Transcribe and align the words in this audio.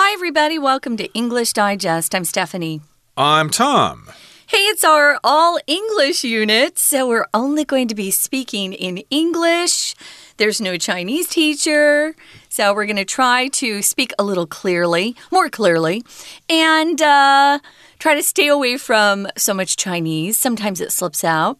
Hi, 0.00 0.12
everybody. 0.12 0.60
Welcome 0.60 0.96
to 0.98 1.12
English 1.12 1.54
Digest. 1.54 2.14
I'm 2.14 2.24
Stephanie. 2.24 2.82
I'm 3.16 3.50
Tom. 3.50 4.08
Hey, 4.46 4.58
it's 4.58 4.84
our 4.84 5.18
all 5.24 5.58
English 5.66 6.22
unit, 6.22 6.78
so 6.78 7.08
we're 7.08 7.26
only 7.34 7.64
going 7.64 7.88
to 7.88 7.96
be 7.96 8.12
speaking 8.12 8.74
in 8.74 8.98
English. 9.10 9.96
There's 10.36 10.60
no 10.60 10.76
Chinese 10.76 11.26
teacher, 11.26 12.14
so 12.48 12.72
we're 12.72 12.86
going 12.86 12.94
to 12.94 13.04
try 13.04 13.48
to 13.48 13.82
speak 13.82 14.12
a 14.20 14.22
little 14.22 14.46
clearly, 14.46 15.16
more 15.32 15.50
clearly, 15.50 16.04
and 16.48 17.02
uh, 17.02 17.58
try 17.98 18.14
to 18.14 18.22
stay 18.22 18.46
away 18.46 18.76
from 18.76 19.26
so 19.36 19.52
much 19.52 19.76
Chinese. 19.76 20.38
Sometimes 20.38 20.80
it 20.80 20.92
slips 20.92 21.24
out. 21.24 21.58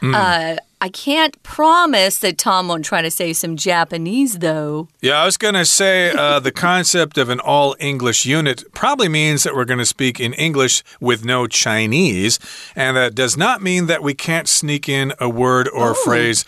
Mm. 0.00 0.14
Uh, 0.14 0.58
I 0.80 0.88
can't 0.88 1.40
promise 1.42 2.18
that 2.18 2.38
Tom 2.38 2.68
won't 2.68 2.84
try 2.84 3.02
to 3.02 3.10
say 3.10 3.32
some 3.32 3.56
Japanese, 3.56 4.38
though. 4.38 4.88
Yeah, 5.00 5.20
I 5.20 5.24
was 5.24 5.36
going 5.36 5.54
to 5.54 5.64
say 5.64 6.12
uh, 6.12 6.38
the 6.48 6.52
concept 6.52 7.18
of 7.18 7.28
an 7.28 7.40
all 7.40 7.74
English 7.80 8.24
unit 8.24 8.62
probably 8.74 9.08
means 9.08 9.42
that 9.42 9.56
we're 9.56 9.64
going 9.64 9.78
to 9.78 9.86
speak 9.86 10.20
in 10.20 10.34
English 10.34 10.84
with 11.00 11.24
no 11.24 11.48
Chinese. 11.48 12.38
And 12.76 12.96
that 12.96 13.16
does 13.16 13.36
not 13.36 13.60
mean 13.60 13.86
that 13.86 14.02
we 14.02 14.14
can't 14.14 14.48
sneak 14.48 14.88
in 14.88 15.12
a 15.18 15.28
word 15.28 15.68
or 15.68 15.90
oh. 15.90 15.94
phrase 15.94 16.44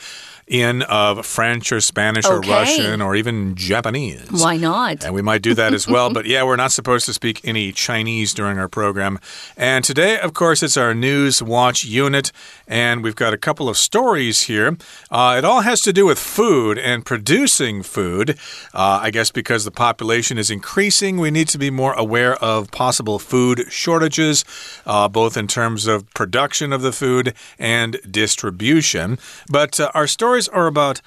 in 0.50 0.82
of 0.82 1.24
French 1.24 1.70
or 1.70 1.80
Spanish 1.80 2.26
okay. 2.26 2.34
or 2.34 2.40
Russian 2.40 3.00
or 3.00 3.14
even 3.14 3.54
Japanese. 3.54 4.28
Why 4.30 4.56
not? 4.56 5.04
And 5.04 5.14
we 5.14 5.22
might 5.22 5.42
do 5.42 5.54
that 5.54 5.72
as 5.72 5.86
well. 5.86 6.12
but 6.12 6.26
yeah, 6.26 6.42
we're 6.42 6.56
not 6.56 6.72
supposed 6.72 7.06
to 7.06 7.12
speak 7.12 7.40
any 7.44 7.70
Chinese 7.70 8.34
during 8.34 8.58
our 8.58 8.68
program. 8.68 9.20
And 9.56 9.84
today, 9.84 10.18
of 10.18 10.34
course, 10.34 10.64
it's 10.64 10.76
our 10.76 10.92
News 10.92 11.40
Watch 11.40 11.84
unit. 11.84 12.32
And 12.66 13.04
we've 13.04 13.14
got 13.14 13.32
a 13.32 13.38
couple 13.38 13.68
of 13.68 13.76
stories 13.76 14.42
here. 14.42 14.76
Uh, 15.08 15.36
it 15.38 15.44
all 15.44 15.60
has 15.60 15.80
to 15.82 15.92
do 15.92 16.04
with 16.04 16.18
food 16.18 16.78
and 16.78 17.06
producing 17.06 17.84
food. 17.84 18.30
Uh, 18.74 18.98
I 19.02 19.10
guess 19.12 19.30
because 19.30 19.64
the 19.64 19.70
population 19.70 20.36
is 20.36 20.50
increasing, 20.50 21.18
we 21.18 21.30
need 21.30 21.46
to 21.48 21.58
be 21.58 21.70
more 21.70 21.92
aware 21.92 22.34
of 22.36 22.72
possible 22.72 23.20
food 23.20 23.66
shortages, 23.70 24.44
uh, 24.84 25.06
both 25.06 25.36
in 25.36 25.46
terms 25.46 25.86
of 25.86 26.12
production 26.12 26.72
of 26.72 26.82
the 26.82 26.92
food 26.92 27.34
and 27.56 28.00
distribution. 28.10 29.16
But 29.48 29.78
uh, 29.78 29.92
our 29.94 30.08
story 30.08 30.39
stories 30.40 30.48
are 30.56 30.66
about 30.66 31.00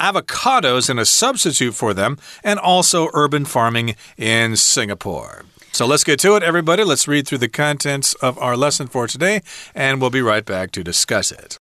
avocados 0.00 0.90
and 0.90 0.98
a 0.98 1.04
substitute 1.04 1.74
for 1.74 1.94
them, 1.94 2.18
and 2.42 2.58
also 2.58 3.08
urban 3.14 3.44
farming 3.44 3.94
in 4.16 4.56
Singapore. 4.56 5.44
So 5.72 5.86
let's 5.86 6.04
get 6.04 6.20
to 6.20 6.36
it, 6.36 6.42
everybody. 6.42 6.84
Let's 6.84 7.08
read 7.08 7.26
through 7.26 7.38
the 7.38 7.48
contents 7.48 8.14
of 8.14 8.38
our 8.38 8.56
lesson 8.56 8.88
for 8.88 9.06
today, 9.06 9.40
and 9.74 10.00
we'll 10.00 10.10
be 10.10 10.22
right 10.22 10.44
back 10.44 10.72
to 10.72 10.84
discuss 10.84 11.32
it. 11.32 11.56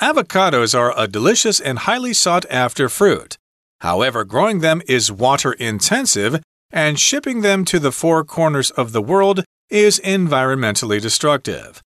Avocados 0.00 0.76
are 0.76 0.92
a 0.96 1.06
delicious 1.06 1.60
and 1.60 1.80
highly 1.80 2.14
sought 2.14 2.44
after 2.50 2.88
fruit. 2.88 3.36
However, 3.80 4.24
growing 4.24 4.60
them 4.60 4.82
is 4.88 5.12
water 5.12 5.52
intensive, 5.52 6.40
and 6.72 6.98
shipping 6.98 7.42
them 7.42 7.64
to 7.66 7.78
the 7.78 7.92
four 7.92 8.24
corners 8.24 8.70
of 8.72 8.92
the 8.92 9.02
world 9.02 9.44
is 9.68 10.00
environmentally 10.00 11.00
destructive. 11.00 11.82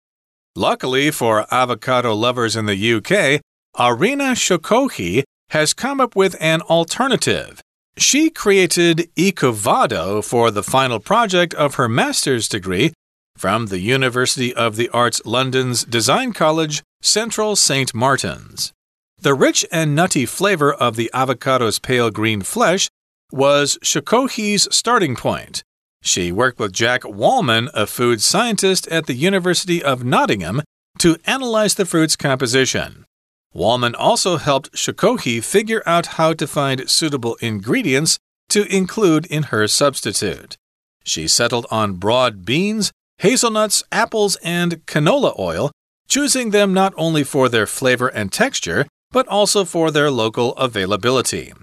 Luckily 0.57 1.11
for 1.11 1.53
avocado 1.53 2.15
lovers 2.15 2.55
in 2.55 2.67
the 2.67 2.95
UK, 2.95 3.41
Arina 3.77 4.37
Shokouhi 4.37 5.25
has 5.51 5.75
come 5.75 6.01
up 6.01 6.15
with 6.15 6.37
an 6.41 6.61
alternative. 6.63 7.61
She 7.97 8.31
created 8.31 9.11
Ecovado 9.17 10.23
for 10.23 10.53
the 10.53 10.63
final 10.63 11.01
project 11.01 11.55
of 11.55 11.75
her 11.75 11.89
master's 11.89 12.49
degree 12.49 12.93
from 13.37 13.67
the 13.67 13.81
University 13.81 14.55
of 14.55 14.77
the 14.77 14.89
Arts 14.91 15.21
London's 15.25 15.83
Design 15.85 16.33
College, 16.33 16.85
Central 17.03 17.57
St. 17.57 17.93
Martin's. 17.93 18.73
The 19.21 19.35
rich 19.35 19.67
and 19.73 19.97
nutty 19.97 20.25
flavor 20.25 20.73
of 20.73 20.95
the 20.95 21.11
avocado's 21.13 21.81
pale 21.81 22.13
green 22.13 22.43
flesh 22.43 22.89
was 23.33 23.77
Shokouhi's 23.83 24.69
starting 24.71 25.17
point. 25.17 25.65
She 26.07 26.31
worked 26.31 26.59
with 26.59 26.75
Jack 26.75 27.01
Wallman, 27.01 27.71
a 27.73 27.87
food 27.87 28.21
scientist 28.21 28.87
at 28.89 29.07
the 29.07 29.15
University 29.15 29.83
of 29.83 30.05
Nottingham, 30.05 30.61
to 30.99 31.17
analyze 31.25 31.75
the 31.75 31.87
fruit's 31.87 32.15
composition. 32.15 33.07
Wallman 33.55 33.95
also 33.99 34.37
helped 34.37 34.73
Shokouhi 34.73 35.43
figure 35.43 35.83
out 35.87 36.19
how 36.19 36.35
to 36.35 36.47
find 36.47 36.91
suitable 36.91 37.37
ingredients 37.37 38.19
to 38.51 38.67
include 38.67 39.25
in 39.27 39.45
her 39.45 39.67
substitute. 39.67 40.59
She 41.05 41.27
settled 41.27 41.67
on 41.71 41.95
broad 41.95 42.45
beans, 42.45 42.93
hazelnuts, 43.19 43.83
apples, 43.91 44.37
and 44.45 44.85
canola 44.85 45.39
oil, 45.39 45.73
choosing 46.07 46.51
them 46.51 46.75
not 46.75 46.93
only 46.99 47.25
for 47.25 47.49
their 47.49 47.67
flavor 47.67 48.09
and 48.09 48.31
texture, 48.31 48.87
but 49.11 49.27
also 49.29 49.65
for 49.65 49.91
their 49.91 50.11
local 50.11 50.53
availability. 50.57 51.55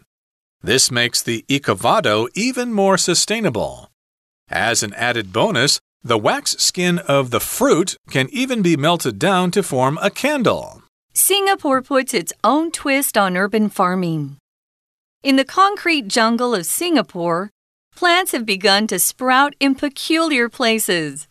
This 0.63 0.89
makes 0.89 1.21
the 1.21 1.45
Ecovado 1.47 2.27
even 2.33 2.73
more 2.73 2.97
sustainable. 2.97 3.90
As 4.51 4.83
an 4.83 4.93
added 4.95 5.31
bonus, 5.31 5.79
the 6.03 6.17
wax 6.17 6.51
skin 6.57 6.99
of 6.99 7.31
the 7.31 7.39
fruit 7.39 7.95
can 8.09 8.27
even 8.33 8.61
be 8.61 8.75
melted 8.75 9.17
down 9.17 9.49
to 9.51 9.63
form 9.63 9.97
a 10.01 10.09
candle. 10.09 10.83
Singapore 11.13 11.81
puts 11.81 12.13
its 12.13 12.33
own 12.43 12.69
twist 12.71 13.17
on 13.17 13.37
urban 13.37 13.69
farming. 13.69 14.37
In 15.23 15.37
the 15.37 15.45
concrete 15.45 16.09
jungle 16.09 16.53
of 16.53 16.65
Singapore, 16.65 17.49
plants 17.95 18.33
have 18.33 18.45
begun 18.45 18.87
to 18.87 18.99
sprout 18.99 19.55
in 19.61 19.73
peculiar 19.73 20.49
places. 20.49 21.29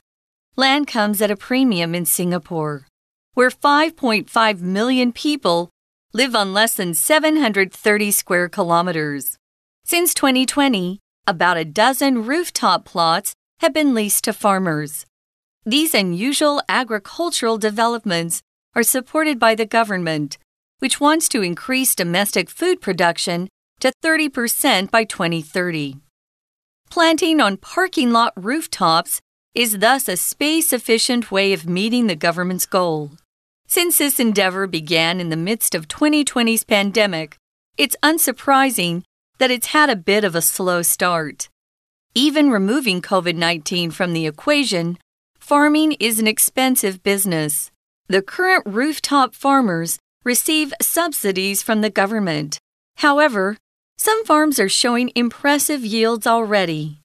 Land 0.57 0.87
comes 0.87 1.21
at 1.21 1.31
a 1.31 1.37
premium 1.37 1.95
in 1.95 2.07
Singapore, 2.07 2.87
where 3.35 3.51
5.5 3.51 4.61
million 4.63 5.13
people 5.13 5.69
live 6.15 6.35
on 6.35 6.55
less 6.55 6.73
than 6.73 6.95
730 6.95 8.11
square 8.13 8.49
kilometers. 8.49 9.37
Since 9.85 10.15
2020, 10.15 11.01
about 11.27 11.57
a 11.57 11.65
dozen 11.65 12.25
rooftop 12.25 12.85
plots 12.85 13.35
have 13.61 13.73
been 13.73 13.95
leased 13.95 14.25
to 14.25 14.33
farmers. 14.33 15.07
These 15.65 15.95
unusual 15.95 16.63
agricultural 16.69 17.59
developments 17.59 18.43
are 18.75 18.83
supported 18.83 19.39
by 19.39 19.55
the 19.55 19.67
government, 19.67 20.39
which 20.79 21.01
wants 21.01 21.29
to 21.29 21.43
increase 21.43 21.95
domestic 21.95 22.49
food 22.49 22.81
production 22.81 23.49
to 23.81 23.93
30% 24.03 24.91
by 24.91 25.05
2030. 25.05 25.97
Planting 26.89 27.41
on 27.41 27.57
parking 27.57 28.11
lot 28.11 28.33
rooftops 28.37 29.21
is 29.55 29.79
thus 29.79 30.09
a 30.09 30.17
space 30.17 30.73
efficient 30.73 31.31
way 31.31 31.53
of 31.53 31.69
meeting 31.69 32.07
the 32.07 32.17
government's 32.17 32.67
goal. 32.67 33.13
Since 33.67 33.99
this 33.99 34.19
endeavor 34.19 34.67
began 34.67 35.21
in 35.21 35.29
the 35.29 35.37
midst 35.37 35.75
of 35.75 35.89
2020's 35.89 36.65
pandemic, 36.65 37.37
it's 37.77 37.97
unsurprising 38.03 39.03
that 39.41 39.51
it's 39.51 39.69
had 39.69 39.89
a 39.89 39.97
bit 39.97 40.23
of 40.23 40.35
a 40.37 40.43
slow 40.43 40.83
start. 40.83 41.49
Even 42.15 42.51
removing 42.51 43.01
COVID 43.01 43.37
19 43.37 43.91
from 43.91 44.13
the 44.13 44.27
equation, 44.27 44.99
farming 45.39 45.93
is 45.93 46.21
an 46.21 46.29
expensive 46.29 47.03
business. 47.03 47.71
The 48.07 48.21
current 48.21 48.65
rooftop 48.67 49.35
farmers 49.35 49.99
receive 50.25 50.75
subsidies 50.83 51.63
from 51.63 51.81
the 51.81 51.89
government. 51.89 52.59
However, 52.97 53.57
some 53.97 54.25
farms 54.27 54.61
are 54.61 54.69
showing 54.69 55.11
impressive 55.15 55.85
yields 55.85 56.27
already. 56.27 57.01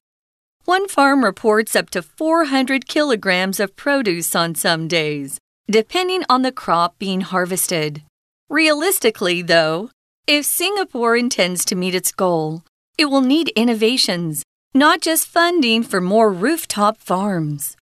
One 0.66 0.88
farm 0.88 1.24
reports 1.24 1.74
up 1.74 1.88
to 1.90 2.02
400 2.02 2.86
kilograms 2.86 3.60
of 3.60 3.76
produce 3.76 4.36
on 4.36 4.54
some 4.54 4.88
days, 4.88 5.38
depending 5.68 6.22
on 6.28 6.42
the 6.42 6.52
crop 6.52 6.98
being 6.98 7.22
harvested. 7.22 8.02
Realistically, 8.50 9.40
though, 9.42 9.90
if 10.26 10.44
Singapore 10.44 11.16
intends 11.16 11.64
to 11.64 11.76
meet 11.76 11.94
its 11.94 12.10
goal, 12.10 12.64
it 12.98 13.04
will 13.04 13.20
need 13.20 13.48
innovations, 13.50 14.42
not 14.74 15.00
just 15.00 15.26
funding 15.26 15.84
for 15.84 16.00
more 16.00 16.32
rooftop 16.32 16.98
farms. 16.98 17.76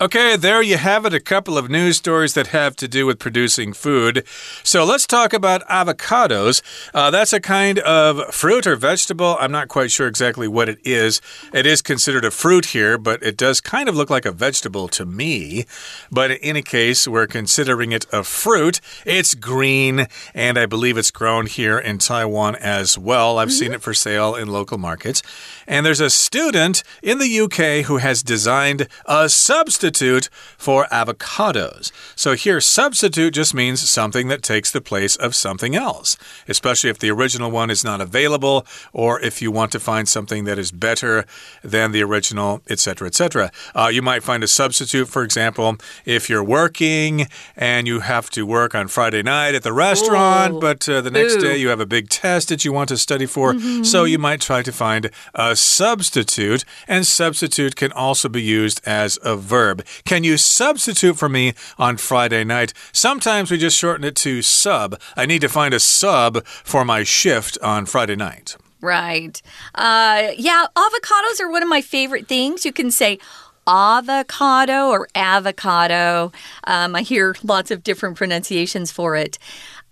Okay, 0.00 0.36
there 0.36 0.62
you 0.62 0.76
have 0.76 1.04
it. 1.06 1.12
A 1.12 1.18
couple 1.18 1.58
of 1.58 1.68
news 1.68 1.96
stories 1.96 2.34
that 2.34 2.48
have 2.48 2.76
to 2.76 2.86
do 2.86 3.04
with 3.04 3.18
producing 3.18 3.72
food. 3.72 4.24
So 4.62 4.84
let's 4.84 5.08
talk 5.08 5.32
about 5.32 5.66
avocados. 5.66 6.62
Uh, 6.94 7.10
that's 7.10 7.32
a 7.32 7.40
kind 7.40 7.80
of 7.80 8.32
fruit 8.32 8.64
or 8.64 8.76
vegetable. 8.76 9.36
I'm 9.40 9.50
not 9.50 9.66
quite 9.66 9.90
sure 9.90 10.06
exactly 10.06 10.46
what 10.46 10.68
it 10.68 10.78
is. 10.84 11.20
It 11.52 11.66
is 11.66 11.82
considered 11.82 12.24
a 12.24 12.30
fruit 12.30 12.66
here, 12.66 12.96
but 12.96 13.24
it 13.24 13.36
does 13.36 13.60
kind 13.60 13.88
of 13.88 13.96
look 13.96 14.08
like 14.08 14.24
a 14.24 14.30
vegetable 14.30 14.86
to 14.86 15.04
me. 15.04 15.64
But 16.12 16.30
in 16.30 16.38
any 16.42 16.62
case, 16.62 17.08
we're 17.08 17.26
considering 17.26 17.90
it 17.90 18.06
a 18.12 18.22
fruit. 18.22 18.80
It's 19.04 19.34
green, 19.34 20.06
and 20.32 20.60
I 20.60 20.66
believe 20.66 20.96
it's 20.96 21.10
grown 21.10 21.46
here 21.46 21.76
in 21.76 21.98
Taiwan 21.98 22.54
as 22.54 22.96
well. 22.96 23.40
I've 23.40 23.48
mm 23.48 23.50
-hmm. 23.50 23.58
seen 23.58 23.74
it 23.74 23.82
for 23.82 23.94
sale 23.94 24.36
in 24.36 24.46
local 24.46 24.78
markets. 24.78 25.22
And 25.66 25.84
there's 25.84 26.00
a 26.00 26.08
student 26.08 26.84
in 27.02 27.18
the 27.18 27.40
UK 27.40 27.82
who 27.88 27.98
has 27.98 28.22
designed 28.22 28.86
a 29.04 29.28
substitute 29.28 29.87
substitute 29.88 30.28
for 30.58 30.86
avocados. 30.92 31.90
So 32.14 32.34
here, 32.34 32.60
substitute 32.60 33.32
just 33.32 33.54
means 33.54 33.88
something 33.88 34.28
that 34.28 34.42
takes 34.42 34.70
the 34.70 34.80
place 34.80 35.16
of 35.16 35.34
something 35.34 35.74
else, 35.74 36.18
especially 36.46 36.90
if 36.90 36.98
the 36.98 37.10
original 37.10 37.50
one 37.50 37.70
is 37.70 37.82
not 37.82 38.00
available 38.00 38.66
or 38.92 39.20
if 39.20 39.40
you 39.40 39.50
want 39.50 39.72
to 39.72 39.80
find 39.80 40.06
something 40.06 40.44
that 40.44 40.58
is 40.58 40.70
better 40.70 41.24
than 41.64 41.92
the 41.92 42.02
original, 42.02 42.60
etc., 42.68 43.08
etc. 43.08 43.50
Uh, 43.74 43.90
you 43.90 44.02
might 44.02 44.22
find 44.22 44.44
a 44.44 44.48
substitute, 44.48 45.08
for 45.08 45.22
example, 45.22 45.76
if 46.04 46.28
you're 46.28 46.44
working 46.44 47.26
and 47.56 47.86
you 47.86 48.00
have 48.00 48.28
to 48.30 48.44
work 48.44 48.74
on 48.74 48.88
Friday 48.88 49.22
night 49.22 49.54
at 49.54 49.62
the 49.62 49.72
restaurant, 49.72 50.54
Ooh. 50.54 50.60
but 50.60 50.86
uh, 50.88 51.00
the 51.00 51.10
next 51.10 51.36
Ooh. 51.36 51.40
day 51.40 51.56
you 51.56 51.68
have 51.68 51.80
a 51.80 51.86
big 51.86 52.10
test 52.10 52.50
that 52.50 52.64
you 52.64 52.74
want 52.74 52.88
to 52.90 52.98
study 52.98 53.26
for. 53.26 53.54
Mm 53.54 53.60
-hmm. 53.60 53.84
So 53.84 54.04
you 54.04 54.18
might 54.18 54.40
try 54.40 54.62
to 54.62 54.72
find 54.72 55.10
a 55.34 55.54
substitute, 55.54 56.64
and 56.86 57.06
substitute 57.06 57.74
can 57.74 57.92
also 57.92 58.28
be 58.28 58.40
used 58.40 58.80
as 58.84 59.18
a 59.22 59.36
verb. 59.36 59.77
Can 60.04 60.24
you 60.24 60.36
substitute 60.36 61.16
for 61.16 61.28
me 61.28 61.54
on 61.78 61.96
Friday 61.96 62.44
night? 62.44 62.72
Sometimes 62.92 63.50
we 63.50 63.58
just 63.58 63.76
shorten 63.76 64.04
it 64.04 64.16
to 64.16 64.42
sub. 64.42 65.00
I 65.16 65.26
need 65.26 65.40
to 65.40 65.48
find 65.48 65.74
a 65.74 65.80
sub 65.80 66.44
for 66.46 66.84
my 66.84 67.02
shift 67.02 67.58
on 67.62 67.86
Friday 67.86 68.16
night. 68.16 68.56
Right. 68.80 69.42
Uh, 69.74 70.28
yeah, 70.36 70.66
avocados 70.76 71.40
are 71.40 71.50
one 71.50 71.62
of 71.62 71.68
my 71.68 71.80
favorite 71.80 72.28
things. 72.28 72.64
You 72.64 72.72
can 72.72 72.90
say, 72.90 73.18
avocado 73.66 74.88
or 74.88 75.08
avocado. 75.14 76.32
Um, 76.64 76.96
I 76.96 77.02
hear 77.02 77.36
lots 77.42 77.70
of 77.70 77.82
different 77.82 78.16
pronunciations 78.16 78.90
for 78.90 79.14
it. 79.14 79.38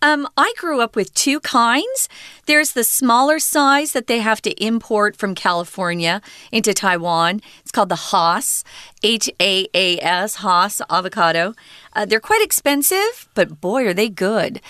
Um, 0.02 0.28
I 0.36 0.52
grew 0.58 0.80
up 0.80 0.94
with 0.94 1.14
two 1.14 1.40
kinds. 1.40 2.08
There's 2.46 2.72
the 2.72 2.84
smaller 2.84 3.38
size 3.38 3.92
that 3.92 4.06
they 4.06 4.18
have 4.18 4.42
to 4.42 4.50
import 4.62 5.16
from 5.16 5.34
California 5.34 6.20
into 6.52 6.74
Taiwan. 6.74 7.40
It's 7.62 7.72
called 7.72 7.88
the 7.88 7.96
Hass, 7.96 8.62
H 9.02 9.30
A 9.40 9.66
A 9.74 9.98
S, 10.00 10.36
Hass 10.36 10.82
avocado. 10.90 11.54
Uh, 11.94 12.04
they're 12.04 12.20
quite 12.20 12.42
expensive, 12.44 13.28
but 13.34 13.60
boy, 13.60 13.86
are 13.86 13.94
they 13.94 14.10
good. 14.10 14.60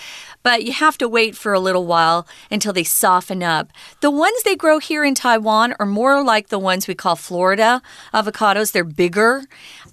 But 0.43 0.63
you 0.63 0.71
have 0.71 0.97
to 0.99 1.09
wait 1.09 1.35
for 1.35 1.51
a 1.51 1.59
little 1.59 1.85
while 1.85 2.25
until 2.49 2.71
they 2.71 2.85
soften 2.85 3.43
up. 3.43 3.69
The 3.99 4.11
ones 4.11 4.43
they 4.43 4.55
grow 4.55 4.79
here 4.79 5.03
in 5.03 5.13
Taiwan 5.13 5.75
are 5.77 5.85
more 5.85 6.23
like 6.23 6.47
the 6.47 6.59
ones 6.59 6.87
we 6.87 6.95
call 6.95 7.17
Florida 7.17 7.81
avocados. 8.13 8.71
They're 8.71 8.85
bigger, 8.85 9.43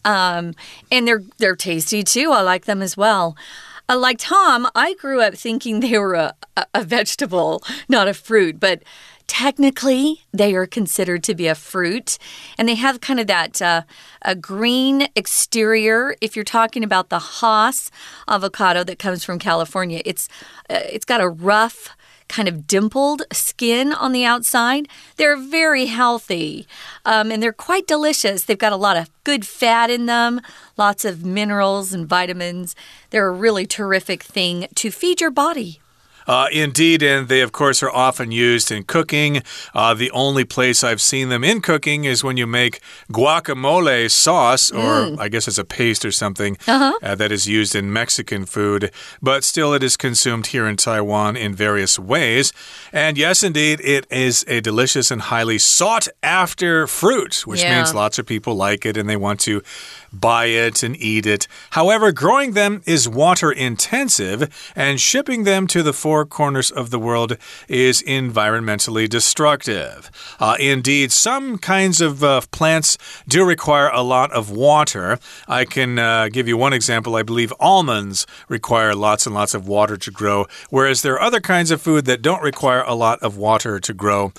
um, 0.04 0.54
and 0.92 1.08
they're 1.08 1.24
they're 1.38 1.56
tasty 1.56 2.04
too. 2.04 2.30
I 2.30 2.42
like 2.42 2.66
them 2.66 2.82
as 2.82 2.96
well. 2.96 3.36
Uh, 3.88 3.98
like 3.98 4.18
Tom, 4.18 4.66
I 4.74 4.94
grew 4.94 5.20
up 5.20 5.34
thinking 5.34 5.80
they 5.80 5.98
were 5.98 6.14
a, 6.14 6.34
a, 6.72 6.82
vegetable, 6.82 7.62
not 7.88 8.08
a 8.08 8.14
fruit, 8.14 8.58
but 8.58 8.82
technically 9.26 10.22
they 10.32 10.54
are 10.54 10.66
considered 10.66 11.22
to 11.24 11.34
be 11.34 11.48
a 11.48 11.54
fruit. 11.54 12.18
And 12.56 12.68
they 12.68 12.76
have 12.76 13.00
kind 13.00 13.20
of 13.20 13.26
that 13.26 13.60
uh, 13.60 13.82
a 14.22 14.34
green 14.34 15.08
exterior. 15.14 16.16
If 16.22 16.34
you're 16.34 16.44
talking 16.46 16.82
about 16.82 17.10
the 17.10 17.18
hass 17.18 17.90
avocado 18.26 18.84
that 18.84 18.98
comes 18.98 19.22
from 19.22 19.38
california 19.38 20.00
it's 20.04 20.28
uh, 20.70 20.80
it's 20.84 21.04
got 21.04 21.20
a 21.20 21.28
rough 21.28 21.96
kind 22.28 22.48
of 22.48 22.66
dimpled 22.66 23.22
skin 23.32 23.92
on 23.92 24.12
the 24.12 24.24
outside. 24.24 24.88
They're 25.16 25.36
very 25.36 25.86
healthy 25.86 26.66
um, 27.04 27.30
and 27.30 27.42
they're 27.42 27.52
quite 27.52 27.86
delicious. 27.86 28.44
They've 28.44 28.58
got 28.58 28.72
a 28.72 28.76
lot 28.76 28.96
of 28.96 29.10
good 29.24 29.46
fat 29.46 29.90
in 29.90 30.06
them, 30.06 30.40
lots 30.76 31.04
of 31.04 31.24
minerals 31.24 31.92
and 31.92 32.06
vitamins. 32.06 32.74
They're 33.10 33.28
a 33.28 33.32
really 33.32 33.66
terrific 33.66 34.22
thing 34.22 34.66
to 34.74 34.90
feed 34.90 35.20
your 35.20 35.30
body. 35.30 35.80
Uh, 36.26 36.46
indeed, 36.52 37.02
and 37.02 37.28
they, 37.28 37.40
of 37.40 37.52
course, 37.52 37.82
are 37.82 37.90
often 37.90 38.30
used 38.32 38.70
in 38.70 38.84
cooking. 38.84 39.42
Uh, 39.74 39.94
the 39.94 40.10
only 40.10 40.44
place 40.44 40.82
I've 40.82 41.00
seen 41.00 41.28
them 41.28 41.44
in 41.44 41.60
cooking 41.60 42.04
is 42.04 42.24
when 42.24 42.36
you 42.36 42.46
make 42.46 42.80
guacamole 43.12 44.10
sauce, 44.10 44.70
or 44.70 45.06
mm. 45.06 45.18
I 45.18 45.28
guess 45.28 45.48
it's 45.48 45.58
a 45.58 45.64
paste 45.64 46.04
or 46.04 46.12
something 46.12 46.56
uh 46.66 46.80
-huh. 46.80 46.92
uh, 47.02 47.14
that 47.14 47.32
is 47.32 47.46
used 47.46 47.74
in 47.74 47.92
Mexican 47.92 48.46
food. 48.46 48.90
But 49.20 49.44
still, 49.44 49.74
it 49.74 49.82
is 49.82 49.96
consumed 49.96 50.46
here 50.46 50.68
in 50.68 50.76
Taiwan 50.76 51.36
in 51.36 51.56
various 51.56 51.98
ways. 51.98 52.52
And 52.92 53.18
yes, 53.18 53.42
indeed, 53.42 53.80
it 53.80 54.06
is 54.10 54.44
a 54.48 54.60
delicious 54.60 55.10
and 55.10 55.22
highly 55.22 55.58
sought 55.58 56.08
after 56.22 56.86
fruit, 56.86 57.42
which 57.46 57.62
yeah. 57.62 57.76
means 57.76 57.94
lots 57.94 58.18
of 58.18 58.26
people 58.26 58.54
like 58.54 58.88
it 58.88 58.96
and 58.96 59.08
they 59.08 59.16
want 59.18 59.44
to 59.44 59.62
buy 60.20 60.46
it 60.46 60.82
and 60.82 60.96
eat 60.96 61.26
it. 61.26 61.46
However, 61.70 62.12
growing 62.12 62.52
them 62.52 62.82
is 62.86 63.08
water 63.08 63.50
intensive, 63.50 64.72
and 64.76 65.00
shipping 65.00 65.44
them 65.44 65.66
to 65.68 65.82
the 65.82 65.92
four 65.92 66.24
corners 66.24 66.70
of 66.70 66.90
the 66.90 66.98
world 66.98 67.36
is 67.68 68.02
environmentally 68.02 69.08
destructive. 69.08 70.10
Uh, 70.40 70.56
indeed, 70.58 71.12
some 71.12 71.58
kinds 71.58 72.00
of 72.00 72.22
uh, 72.22 72.40
plants 72.50 72.98
do 73.28 73.44
require 73.44 73.88
a 73.88 74.02
lot 74.02 74.30
of 74.32 74.50
water. 74.50 75.18
I 75.48 75.64
can 75.64 75.98
uh, 75.98 76.28
give 76.28 76.48
you 76.48 76.56
one 76.56 76.72
example. 76.72 77.16
I 77.16 77.22
believe 77.22 77.52
almonds 77.58 78.26
require 78.48 78.94
lots 78.94 79.26
and 79.26 79.34
lots 79.34 79.54
of 79.54 79.66
water 79.66 79.96
to 79.96 80.10
grow, 80.10 80.46
whereas 80.70 81.02
there 81.02 81.14
are 81.14 81.20
other 81.20 81.40
kinds 81.40 81.70
of 81.70 81.82
food 81.82 82.04
that 82.06 82.22
don't 82.22 82.42
require 82.42 82.82
a 82.86 82.94
lot 82.94 83.22
of 83.22 83.36
water 83.36 83.80
to 83.80 83.92
grow. 83.92 84.32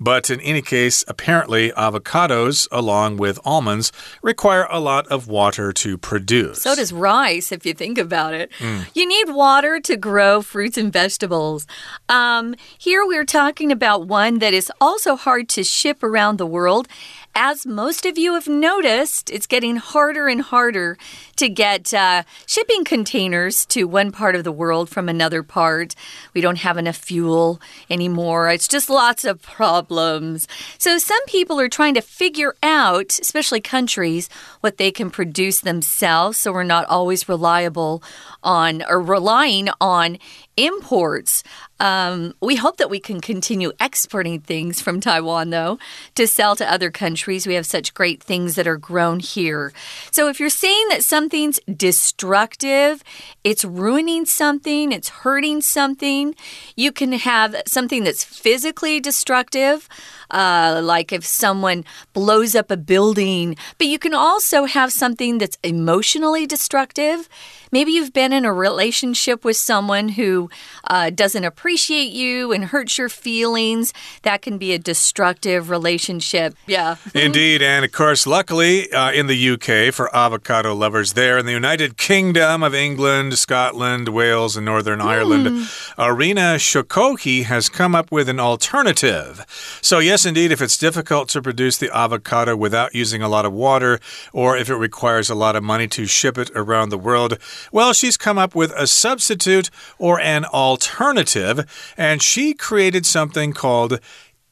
But 0.00 0.30
in 0.30 0.40
any 0.40 0.62
case, 0.62 1.04
apparently, 1.08 1.70
avocados, 1.72 2.68
along 2.70 3.16
with 3.16 3.38
almonds, 3.44 3.92
require 4.22 4.66
a 4.70 4.80
lot 4.80 5.06
of 5.08 5.28
water 5.28 5.72
to 5.72 5.98
produce. 5.98 6.62
So 6.62 6.74
does 6.74 6.92
rice, 6.92 7.52
if 7.52 7.66
you 7.66 7.74
think 7.74 7.98
about 7.98 8.34
it. 8.34 8.50
Mm. 8.58 8.86
You 8.94 9.06
need 9.06 9.34
water 9.34 9.80
to 9.80 9.96
grow 9.96 10.42
fruits 10.42 10.78
and 10.78 10.92
vegetables. 10.92 11.66
Um, 12.08 12.54
here 12.78 13.06
we're 13.06 13.24
talking 13.24 13.72
about 13.72 14.06
one 14.06 14.38
that 14.38 14.54
is 14.54 14.70
also 14.80 15.16
hard 15.16 15.48
to 15.50 15.64
ship 15.64 16.02
around 16.02 16.38
the 16.38 16.46
world 16.46 16.88
as 17.34 17.64
most 17.66 18.04
of 18.04 18.18
you 18.18 18.34
have 18.34 18.48
noticed, 18.48 19.30
it's 19.30 19.46
getting 19.46 19.76
harder 19.76 20.28
and 20.28 20.42
harder 20.42 20.98
to 21.36 21.48
get 21.48 21.94
uh, 21.94 22.24
shipping 22.46 22.84
containers 22.84 23.64
to 23.66 23.84
one 23.84 24.10
part 24.10 24.34
of 24.34 24.44
the 24.44 24.52
world 24.52 24.88
from 24.88 25.08
another 25.08 25.42
part. 25.42 25.94
We 26.34 26.40
don't 26.40 26.58
have 26.58 26.76
enough 26.76 26.96
fuel 26.96 27.60
anymore. 27.88 28.50
It's 28.50 28.68
just 28.68 28.90
lots 28.90 29.24
of 29.24 29.40
problems. 29.40 30.48
So, 30.78 30.98
some 30.98 31.24
people 31.26 31.60
are 31.60 31.68
trying 31.68 31.94
to 31.94 32.00
figure 32.00 32.54
out, 32.62 33.18
especially 33.20 33.60
countries, 33.60 34.28
what 34.60 34.78
they 34.78 34.90
can 34.90 35.10
produce 35.10 35.60
themselves 35.60 36.38
so 36.38 36.52
we're 36.52 36.64
not 36.64 36.86
always 36.86 37.28
reliable 37.28 38.02
on 38.42 38.82
or 38.88 39.00
relying 39.00 39.68
on 39.80 40.18
imports. 40.58 41.44
Um, 41.80 42.34
we 42.40 42.56
hope 42.56 42.78
that 42.78 42.90
we 42.90 42.98
can 42.98 43.20
continue 43.20 43.70
exporting 43.80 44.40
things 44.40 44.80
from 44.80 45.00
Taiwan, 45.00 45.50
though, 45.50 45.78
to 46.16 46.26
sell 46.26 46.56
to 46.56 46.70
other 46.70 46.90
countries. 46.90 47.46
We 47.46 47.54
have 47.54 47.66
such 47.66 47.94
great 47.94 48.20
things 48.20 48.56
that 48.56 48.66
are 48.66 48.76
grown 48.76 49.20
here. 49.20 49.72
So 50.10 50.28
if 50.28 50.40
you're 50.40 50.48
saying 50.48 50.88
that 50.88 51.04
something's 51.04 51.60
destructive, 51.74 53.04
it's 53.44 53.64
ruining 53.64 54.26
something, 54.26 54.90
it's 54.90 55.08
hurting 55.08 55.60
something, 55.60 56.34
you 56.74 56.90
can 56.90 57.12
have 57.12 57.54
something 57.66 58.02
that's 58.02 58.24
physically 58.24 58.98
destructive. 58.98 59.88
Uh, 60.30 60.80
like 60.84 61.10
if 61.10 61.24
someone 61.24 61.84
blows 62.12 62.54
up 62.54 62.70
a 62.70 62.76
building, 62.76 63.56
but 63.78 63.86
you 63.86 63.98
can 63.98 64.12
also 64.12 64.64
have 64.64 64.92
something 64.92 65.38
that's 65.38 65.56
emotionally 65.62 66.46
destructive. 66.46 67.28
Maybe 67.70 67.92
you've 67.92 68.12
been 68.12 68.32
in 68.32 68.44
a 68.44 68.52
relationship 68.52 69.44
with 69.44 69.56
someone 69.56 70.10
who 70.10 70.50
uh, 70.84 71.10
doesn't 71.10 71.44
appreciate 71.44 72.12
you 72.12 72.52
and 72.52 72.64
hurts 72.64 72.98
your 72.98 73.08
feelings. 73.08 73.92
That 74.22 74.42
can 74.42 74.58
be 74.58 74.72
a 74.72 74.78
destructive 74.78 75.70
relationship. 75.70 76.54
Yeah. 76.66 76.96
Indeed. 77.14 77.62
And 77.62 77.84
of 77.84 77.92
course, 77.92 78.26
luckily 78.26 78.90
uh, 78.92 79.12
in 79.12 79.26
the 79.26 79.50
UK, 79.50 79.92
for 79.92 80.14
avocado 80.14 80.74
lovers 80.74 81.12
there, 81.12 81.38
in 81.38 81.46
the 81.46 81.52
United 81.52 81.96
Kingdom 81.96 82.62
of 82.62 82.74
England, 82.74 83.38
Scotland, 83.38 84.08
Wales, 84.08 84.56
and 84.56 84.64
Northern 84.64 85.00
mm. 85.00 85.04
Ireland, 85.04 85.68
Irina 85.98 86.56
Shokoki 86.56 87.44
has 87.44 87.68
come 87.68 87.94
up 87.94 88.10
with 88.10 88.28
an 88.28 88.40
alternative. 88.40 89.44
So, 89.82 89.98
yes, 89.98 90.24
indeed, 90.24 90.52
if 90.52 90.62
it's 90.62 90.78
difficult 90.78 91.28
to 91.30 91.42
produce 91.42 91.76
the 91.78 91.94
avocado 91.94 92.56
without 92.56 92.94
using 92.94 93.22
a 93.22 93.28
lot 93.28 93.44
of 93.44 93.52
water, 93.52 94.00
or 94.32 94.56
if 94.56 94.68
it 94.70 94.76
requires 94.76 95.30
a 95.30 95.34
lot 95.34 95.56
of 95.56 95.62
money 95.62 95.86
to 95.88 96.06
ship 96.06 96.38
it 96.38 96.50
around 96.54 96.88
the 96.88 96.98
world, 96.98 97.38
well, 97.72 97.92
she's 97.92 98.16
come 98.16 98.38
up 98.38 98.54
with 98.54 98.72
a 98.76 98.86
substitute 98.86 99.70
or 99.98 100.20
an 100.20 100.44
alternative, 100.46 101.94
and 101.96 102.22
she 102.22 102.54
created 102.54 103.06
something 103.06 103.52
called 103.52 104.00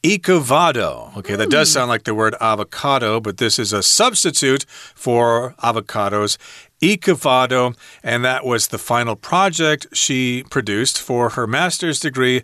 Ecovado. 0.03 1.15
Okay, 1.17 1.35
that 1.35 1.49
does 1.49 1.69
hmm. 1.69 1.73
sound 1.73 1.89
like 1.89 2.03
the 2.03 2.13
word 2.13 2.35
avocado, 2.39 3.19
but 3.19 3.37
this 3.37 3.59
is 3.59 3.73
a 3.73 3.83
substitute 3.83 4.65
for 4.95 5.55
avocados. 5.63 6.37
Ecovado, 6.81 7.75
and 8.03 8.23
that 8.23 8.45
was 8.45 8.67
the 8.67 8.77
final 8.77 9.15
project 9.15 9.87
she 9.93 10.43
produced 10.51 11.01
for 11.01 11.29
her 11.29 11.47
master's 11.47 11.99
degree 11.99 12.43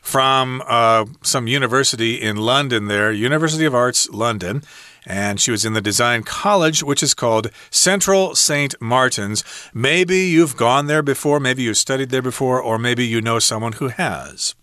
from 0.00 0.62
uh, 0.66 1.04
some 1.22 1.46
university 1.46 2.14
in 2.14 2.36
London, 2.36 2.86
there, 2.88 3.12
University 3.12 3.66
of 3.66 3.74
Arts, 3.74 4.08
London 4.08 4.62
and 5.06 5.40
she 5.40 5.50
was 5.50 5.64
in 5.64 5.72
the 5.72 5.80
design 5.80 6.22
college, 6.22 6.82
which 6.82 7.02
is 7.02 7.14
called 7.14 7.50
Central 7.70 8.34
St. 8.34 8.74
Martin's. 8.80 9.44
Maybe 9.72 10.18
you've 10.18 10.56
gone 10.56 10.86
there 10.86 11.02
before, 11.02 11.40
maybe 11.40 11.62
you've 11.62 11.76
studied 11.76 12.10
there 12.10 12.22
before, 12.22 12.60
or 12.60 12.78
maybe 12.78 13.06
you 13.06 13.20
know 13.20 13.38
someone 13.38 13.72
who 13.72 13.88
has. 13.88 14.54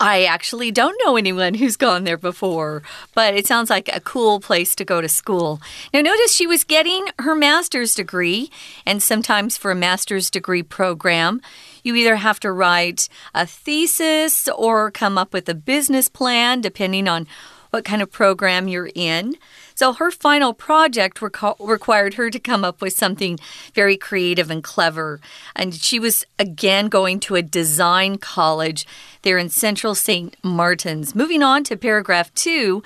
I 0.00 0.24
actually 0.24 0.70
don't 0.70 1.00
know 1.04 1.16
anyone 1.16 1.54
who's 1.54 1.76
gone 1.76 2.04
there 2.04 2.16
before, 2.16 2.82
but 3.14 3.34
it 3.34 3.46
sounds 3.46 3.70
like 3.70 3.88
a 3.94 4.00
cool 4.00 4.40
place 4.40 4.74
to 4.76 4.84
go 4.84 5.00
to 5.00 5.08
school. 5.08 5.60
Now, 5.92 6.00
notice 6.00 6.34
she 6.34 6.46
was 6.46 6.64
getting 6.64 7.06
her 7.20 7.34
master's 7.34 7.94
degree, 7.94 8.50
and 8.84 9.02
sometimes 9.02 9.56
for 9.56 9.70
a 9.70 9.76
master's 9.76 10.30
degree 10.30 10.62
program, 10.62 11.40
you 11.84 11.94
either 11.94 12.16
have 12.16 12.40
to 12.40 12.52
write 12.52 13.08
a 13.34 13.46
thesis 13.46 14.48
or 14.48 14.90
come 14.90 15.18
up 15.18 15.32
with 15.32 15.48
a 15.48 15.54
business 15.54 16.08
plan, 16.08 16.60
depending 16.60 17.06
on 17.06 17.26
what 17.70 17.84
kind 17.84 18.02
of 18.02 18.10
program 18.10 18.68
you're 18.68 18.90
in. 18.94 19.36
So 19.82 19.92
her 19.94 20.12
final 20.12 20.54
project 20.54 21.18
reco- 21.18 21.56
required 21.58 22.14
her 22.14 22.30
to 22.30 22.38
come 22.38 22.64
up 22.64 22.80
with 22.80 22.92
something 22.92 23.40
very 23.74 23.96
creative 23.96 24.48
and 24.48 24.62
clever. 24.62 25.20
And 25.56 25.74
she 25.74 25.98
was 25.98 26.24
again 26.38 26.86
going 26.86 27.18
to 27.18 27.34
a 27.34 27.42
design 27.42 28.18
college 28.18 28.86
there 29.22 29.38
in 29.38 29.48
central 29.48 29.96
St. 29.96 30.36
Martin's. 30.44 31.16
Moving 31.16 31.42
on 31.42 31.64
to 31.64 31.76
paragraph 31.76 32.32
two. 32.32 32.84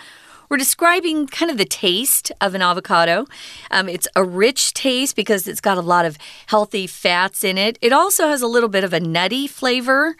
We're 0.48 0.56
describing 0.56 1.26
kind 1.26 1.50
of 1.50 1.58
the 1.58 1.66
taste 1.66 2.32
of 2.40 2.54
an 2.54 2.62
avocado. 2.62 3.26
Um, 3.70 3.90
it's 3.90 4.08
a 4.16 4.24
rich 4.24 4.72
taste 4.72 5.16
because 5.16 5.46
it's 5.46 5.60
got 5.60 5.76
a 5.76 5.82
lot 5.82 6.06
of 6.06 6.16
healthy 6.46 6.86
fats 6.86 7.44
in 7.44 7.58
it. 7.58 7.78
It 7.82 7.92
also 7.92 8.28
has 8.28 8.40
a 8.40 8.46
little 8.46 8.70
bit 8.70 8.84
of 8.84 8.94
a 8.94 9.00
nutty 9.00 9.46
flavor. 9.46 10.16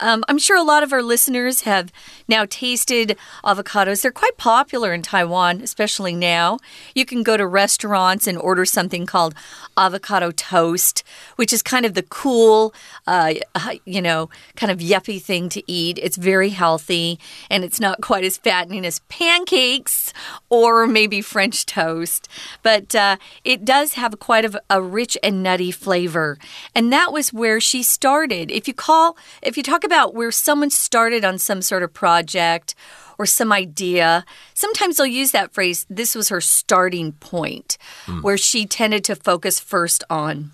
Um, 0.00 0.24
I'm 0.28 0.38
sure 0.38 0.56
a 0.56 0.62
lot 0.62 0.82
of 0.82 0.92
our 0.92 1.02
listeners 1.02 1.62
have 1.62 1.92
now 2.26 2.46
tasted 2.48 3.16
avocados. 3.44 4.02
They're 4.02 4.10
quite 4.10 4.38
popular 4.38 4.94
in 4.94 5.02
Taiwan, 5.02 5.60
especially 5.60 6.14
now. 6.14 6.58
You 6.94 7.04
can 7.04 7.22
go 7.22 7.36
to 7.36 7.46
restaurants 7.46 8.26
and 8.26 8.38
order 8.38 8.64
something 8.64 9.04
called 9.04 9.34
avocado 9.76 10.30
toast, 10.30 11.04
which 11.36 11.52
is 11.52 11.62
kind 11.62 11.84
of 11.84 11.94
the 11.94 12.02
cool, 12.02 12.74
uh, 13.06 13.34
you 13.84 14.00
know, 14.00 14.30
kind 14.56 14.72
of 14.72 14.78
yuppie 14.78 15.20
thing 15.20 15.48
to 15.50 15.62
eat. 15.70 15.98
It's 16.02 16.16
very 16.16 16.50
healthy 16.50 17.18
and 17.50 17.62
it's 17.62 17.80
not 17.80 18.00
quite 18.00 18.24
as 18.24 18.38
fattening 18.38 18.86
as 18.86 19.00
pancakes 19.10 20.12
or 20.48 20.86
maybe 20.86 21.20
French 21.20 21.66
toast, 21.66 22.28
but 22.62 22.94
uh, 22.94 23.16
it 23.44 23.64
does 23.64 23.94
have 23.94 24.18
quite 24.18 24.44
a, 24.46 24.62
a 24.70 24.80
rich 24.80 25.18
and 25.22 25.42
nutty 25.42 25.70
flavor. 25.70 26.38
And 26.74 26.90
that 26.92 27.12
was 27.12 27.32
where 27.32 27.60
she 27.60 27.82
started. 27.82 28.50
If 28.50 28.66
you 28.66 28.74
call, 28.74 29.16
if 29.42 29.56
you 29.56 29.62
talk 29.62 29.84
about 29.90 30.14
where 30.14 30.30
someone 30.30 30.70
started 30.70 31.24
on 31.24 31.36
some 31.36 31.60
sort 31.62 31.82
of 31.82 31.92
project 31.92 32.76
or 33.18 33.26
some 33.26 33.52
idea. 33.52 34.24
Sometimes 34.54 34.96
they'll 34.96 35.06
use 35.06 35.32
that 35.32 35.52
phrase, 35.52 35.84
this 35.90 36.14
was 36.14 36.28
her 36.28 36.40
starting 36.40 37.10
point, 37.14 37.76
mm. 38.06 38.22
where 38.22 38.38
she 38.38 38.66
tended 38.66 39.02
to 39.04 39.16
focus 39.16 39.58
first 39.58 40.04
on. 40.08 40.52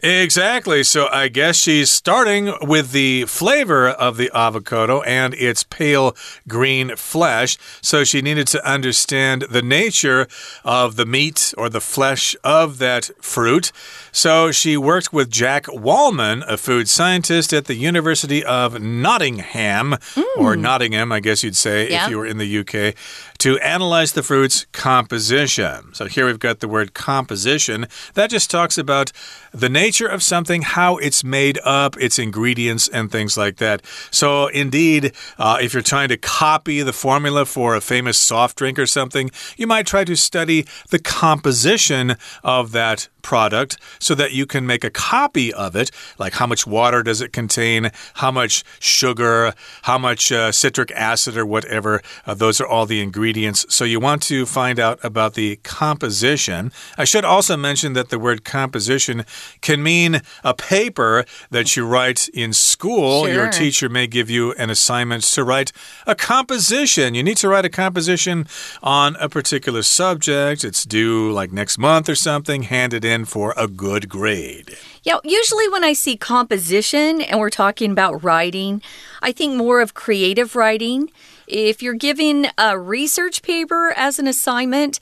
Exactly. 0.00 0.84
So 0.84 1.08
I 1.10 1.28
guess 1.28 1.56
she's 1.56 1.90
starting 1.90 2.52
with 2.60 2.92
the 2.92 3.24
flavor 3.24 3.88
of 3.88 4.18
the 4.18 4.30
avocado 4.34 5.00
and 5.02 5.32
its 5.34 5.64
pale 5.64 6.14
green 6.46 6.94
flesh. 6.96 7.56
So 7.80 8.04
she 8.04 8.20
needed 8.20 8.46
to 8.48 8.68
understand 8.68 9.46
the 9.50 9.62
nature 9.62 10.28
of 10.64 10.96
the 10.96 11.06
meat 11.06 11.54
or 11.56 11.70
the 11.70 11.80
flesh 11.80 12.36
of 12.44 12.76
that 12.78 13.10
fruit. 13.22 13.72
So 14.12 14.52
she 14.52 14.76
worked 14.76 15.14
with 15.14 15.30
Jack 15.30 15.64
Wallman, 15.64 16.44
a 16.46 16.58
food 16.58 16.90
scientist 16.90 17.54
at 17.54 17.64
the 17.64 17.74
University 17.74 18.44
of 18.44 18.80
Nottingham, 18.80 19.92
mm. 19.92 20.24
or 20.36 20.56
Nottingham, 20.56 21.10
I 21.10 21.20
guess 21.20 21.42
you'd 21.42 21.56
say, 21.56 21.88
if 21.88 22.10
you 22.10 22.18
were 22.18 22.26
in 22.26 22.36
the 22.36 22.58
UK, 22.58 22.94
to 23.38 23.58
analyze 23.58 24.12
the 24.12 24.22
fruit's 24.22 24.66
composition. 24.72 25.94
So 25.94 26.06
here 26.06 26.26
we've 26.26 26.38
got 26.38 26.60
the 26.60 26.68
word 26.68 26.94
composition. 26.94 27.86
That 28.14 28.30
just 28.30 28.50
talks 28.50 28.78
about 28.78 29.12
the 29.56 29.68
nature 29.70 30.06
of 30.06 30.22
something, 30.22 30.60
how 30.60 30.98
it's 30.98 31.24
made 31.24 31.58
up, 31.64 31.96
its 31.98 32.18
ingredients, 32.18 32.88
and 32.88 33.10
things 33.10 33.38
like 33.38 33.56
that. 33.56 33.82
So, 34.10 34.48
indeed, 34.48 35.12
uh, 35.38 35.58
if 35.60 35.72
you're 35.72 35.82
trying 35.82 36.10
to 36.10 36.18
copy 36.18 36.82
the 36.82 36.92
formula 36.92 37.46
for 37.46 37.74
a 37.74 37.80
famous 37.80 38.18
soft 38.18 38.58
drink 38.58 38.78
or 38.78 38.86
something, 38.86 39.30
you 39.56 39.66
might 39.66 39.86
try 39.86 40.04
to 40.04 40.14
study 40.14 40.66
the 40.90 40.98
composition 40.98 42.16
of 42.44 42.72
that 42.72 43.08
product 43.26 43.76
so 43.98 44.14
that 44.14 44.32
you 44.32 44.46
can 44.46 44.64
make 44.64 44.84
a 44.84 44.90
copy 44.90 45.52
of 45.52 45.74
it, 45.74 45.90
like 46.16 46.34
how 46.34 46.46
much 46.46 46.64
water 46.64 47.02
does 47.02 47.20
it 47.20 47.32
contain, 47.32 47.90
how 48.14 48.30
much 48.30 48.62
sugar, 48.78 49.52
how 49.82 49.98
much 49.98 50.30
uh, 50.30 50.52
citric 50.52 50.92
acid, 50.92 51.36
or 51.36 51.44
whatever. 51.44 52.00
Uh, 52.24 52.34
those 52.34 52.60
are 52.60 52.66
all 52.68 52.86
the 52.86 53.00
ingredients. 53.00 53.66
So 53.68 53.84
you 53.84 53.98
want 53.98 54.22
to 54.24 54.46
find 54.46 54.78
out 54.78 55.00
about 55.02 55.34
the 55.34 55.56
composition. 55.64 56.70
I 56.96 57.04
should 57.04 57.24
also 57.24 57.56
mention 57.56 57.94
that 57.94 58.10
the 58.10 58.18
word 58.18 58.44
composition 58.44 59.24
can 59.60 59.82
mean 59.82 60.20
a 60.44 60.54
paper 60.54 61.24
that 61.50 61.76
you 61.76 61.84
write 61.84 62.28
in 62.28 62.52
school. 62.52 63.24
Sure. 63.24 63.34
Your 63.34 63.50
teacher 63.50 63.88
may 63.88 64.06
give 64.06 64.30
you 64.30 64.52
an 64.52 64.70
assignment 64.70 65.24
to 65.24 65.42
write 65.42 65.72
a 66.06 66.14
composition. 66.14 67.14
You 67.14 67.24
need 67.24 67.38
to 67.38 67.48
write 67.48 67.64
a 67.64 67.70
composition 67.70 68.46
on 68.84 69.16
a 69.16 69.28
particular 69.28 69.82
subject. 69.82 70.62
It's 70.62 70.84
due 70.84 71.32
like 71.32 71.50
next 71.50 71.76
month 71.76 72.08
or 72.08 72.14
something. 72.14 72.62
Hand 72.62 72.94
it 72.94 73.04
in 73.04 73.16
in 73.16 73.24
for 73.24 73.54
a 73.56 73.66
good 73.66 74.08
grade. 74.08 74.76
Yeah, 75.02 75.18
usually 75.24 75.68
when 75.68 75.82
I 75.82 75.94
see 75.94 76.16
composition 76.16 77.22
and 77.22 77.40
we're 77.40 77.50
talking 77.50 77.90
about 77.90 78.22
writing, 78.22 78.82
I 79.22 79.32
think 79.32 79.56
more 79.56 79.80
of 79.80 79.94
creative 79.94 80.54
writing. 80.54 81.10
If 81.46 81.82
you're 81.82 81.94
giving 81.94 82.46
a 82.58 82.78
research 82.78 83.42
paper 83.42 83.94
as 83.96 84.18
an 84.18 84.26
assignment, 84.26 85.00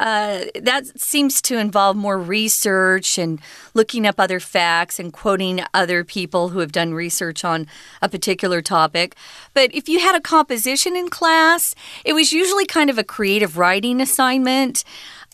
uh, 0.00 0.44
that 0.60 1.00
seems 1.00 1.40
to 1.42 1.58
involve 1.58 1.96
more 1.96 2.18
research 2.18 3.18
and 3.18 3.40
looking 3.74 4.06
up 4.06 4.18
other 4.18 4.40
facts 4.40 4.98
and 4.98 5.12
quoting 5.12 5.60
other 5.72 6.04
people 6.04 6.48
who 6.50 6.58
have 6.58 6.72
done 6.72 6.94
research 6.94 7.44
on 7.44 7.66
a 8.02 8.08
particular 8.08 8.60
topic. 8.60 9.14
But 9.52 9.74
if 9.74 9.88
you 9.88 10.00
had 10.00 10.16
a 10.16 10.20
composition 10.20 10.96
in 10.96 11.08
class, 11.08 11.74
it 12.04 12.12
was 12.12 12.32
usually 12.32 12.66
kind 12.66 12.90
of 12.90 12.98
a 12.98 13.04
creative 13.04 13.56
writing 13.56 14.00
assignment 14.00 14.84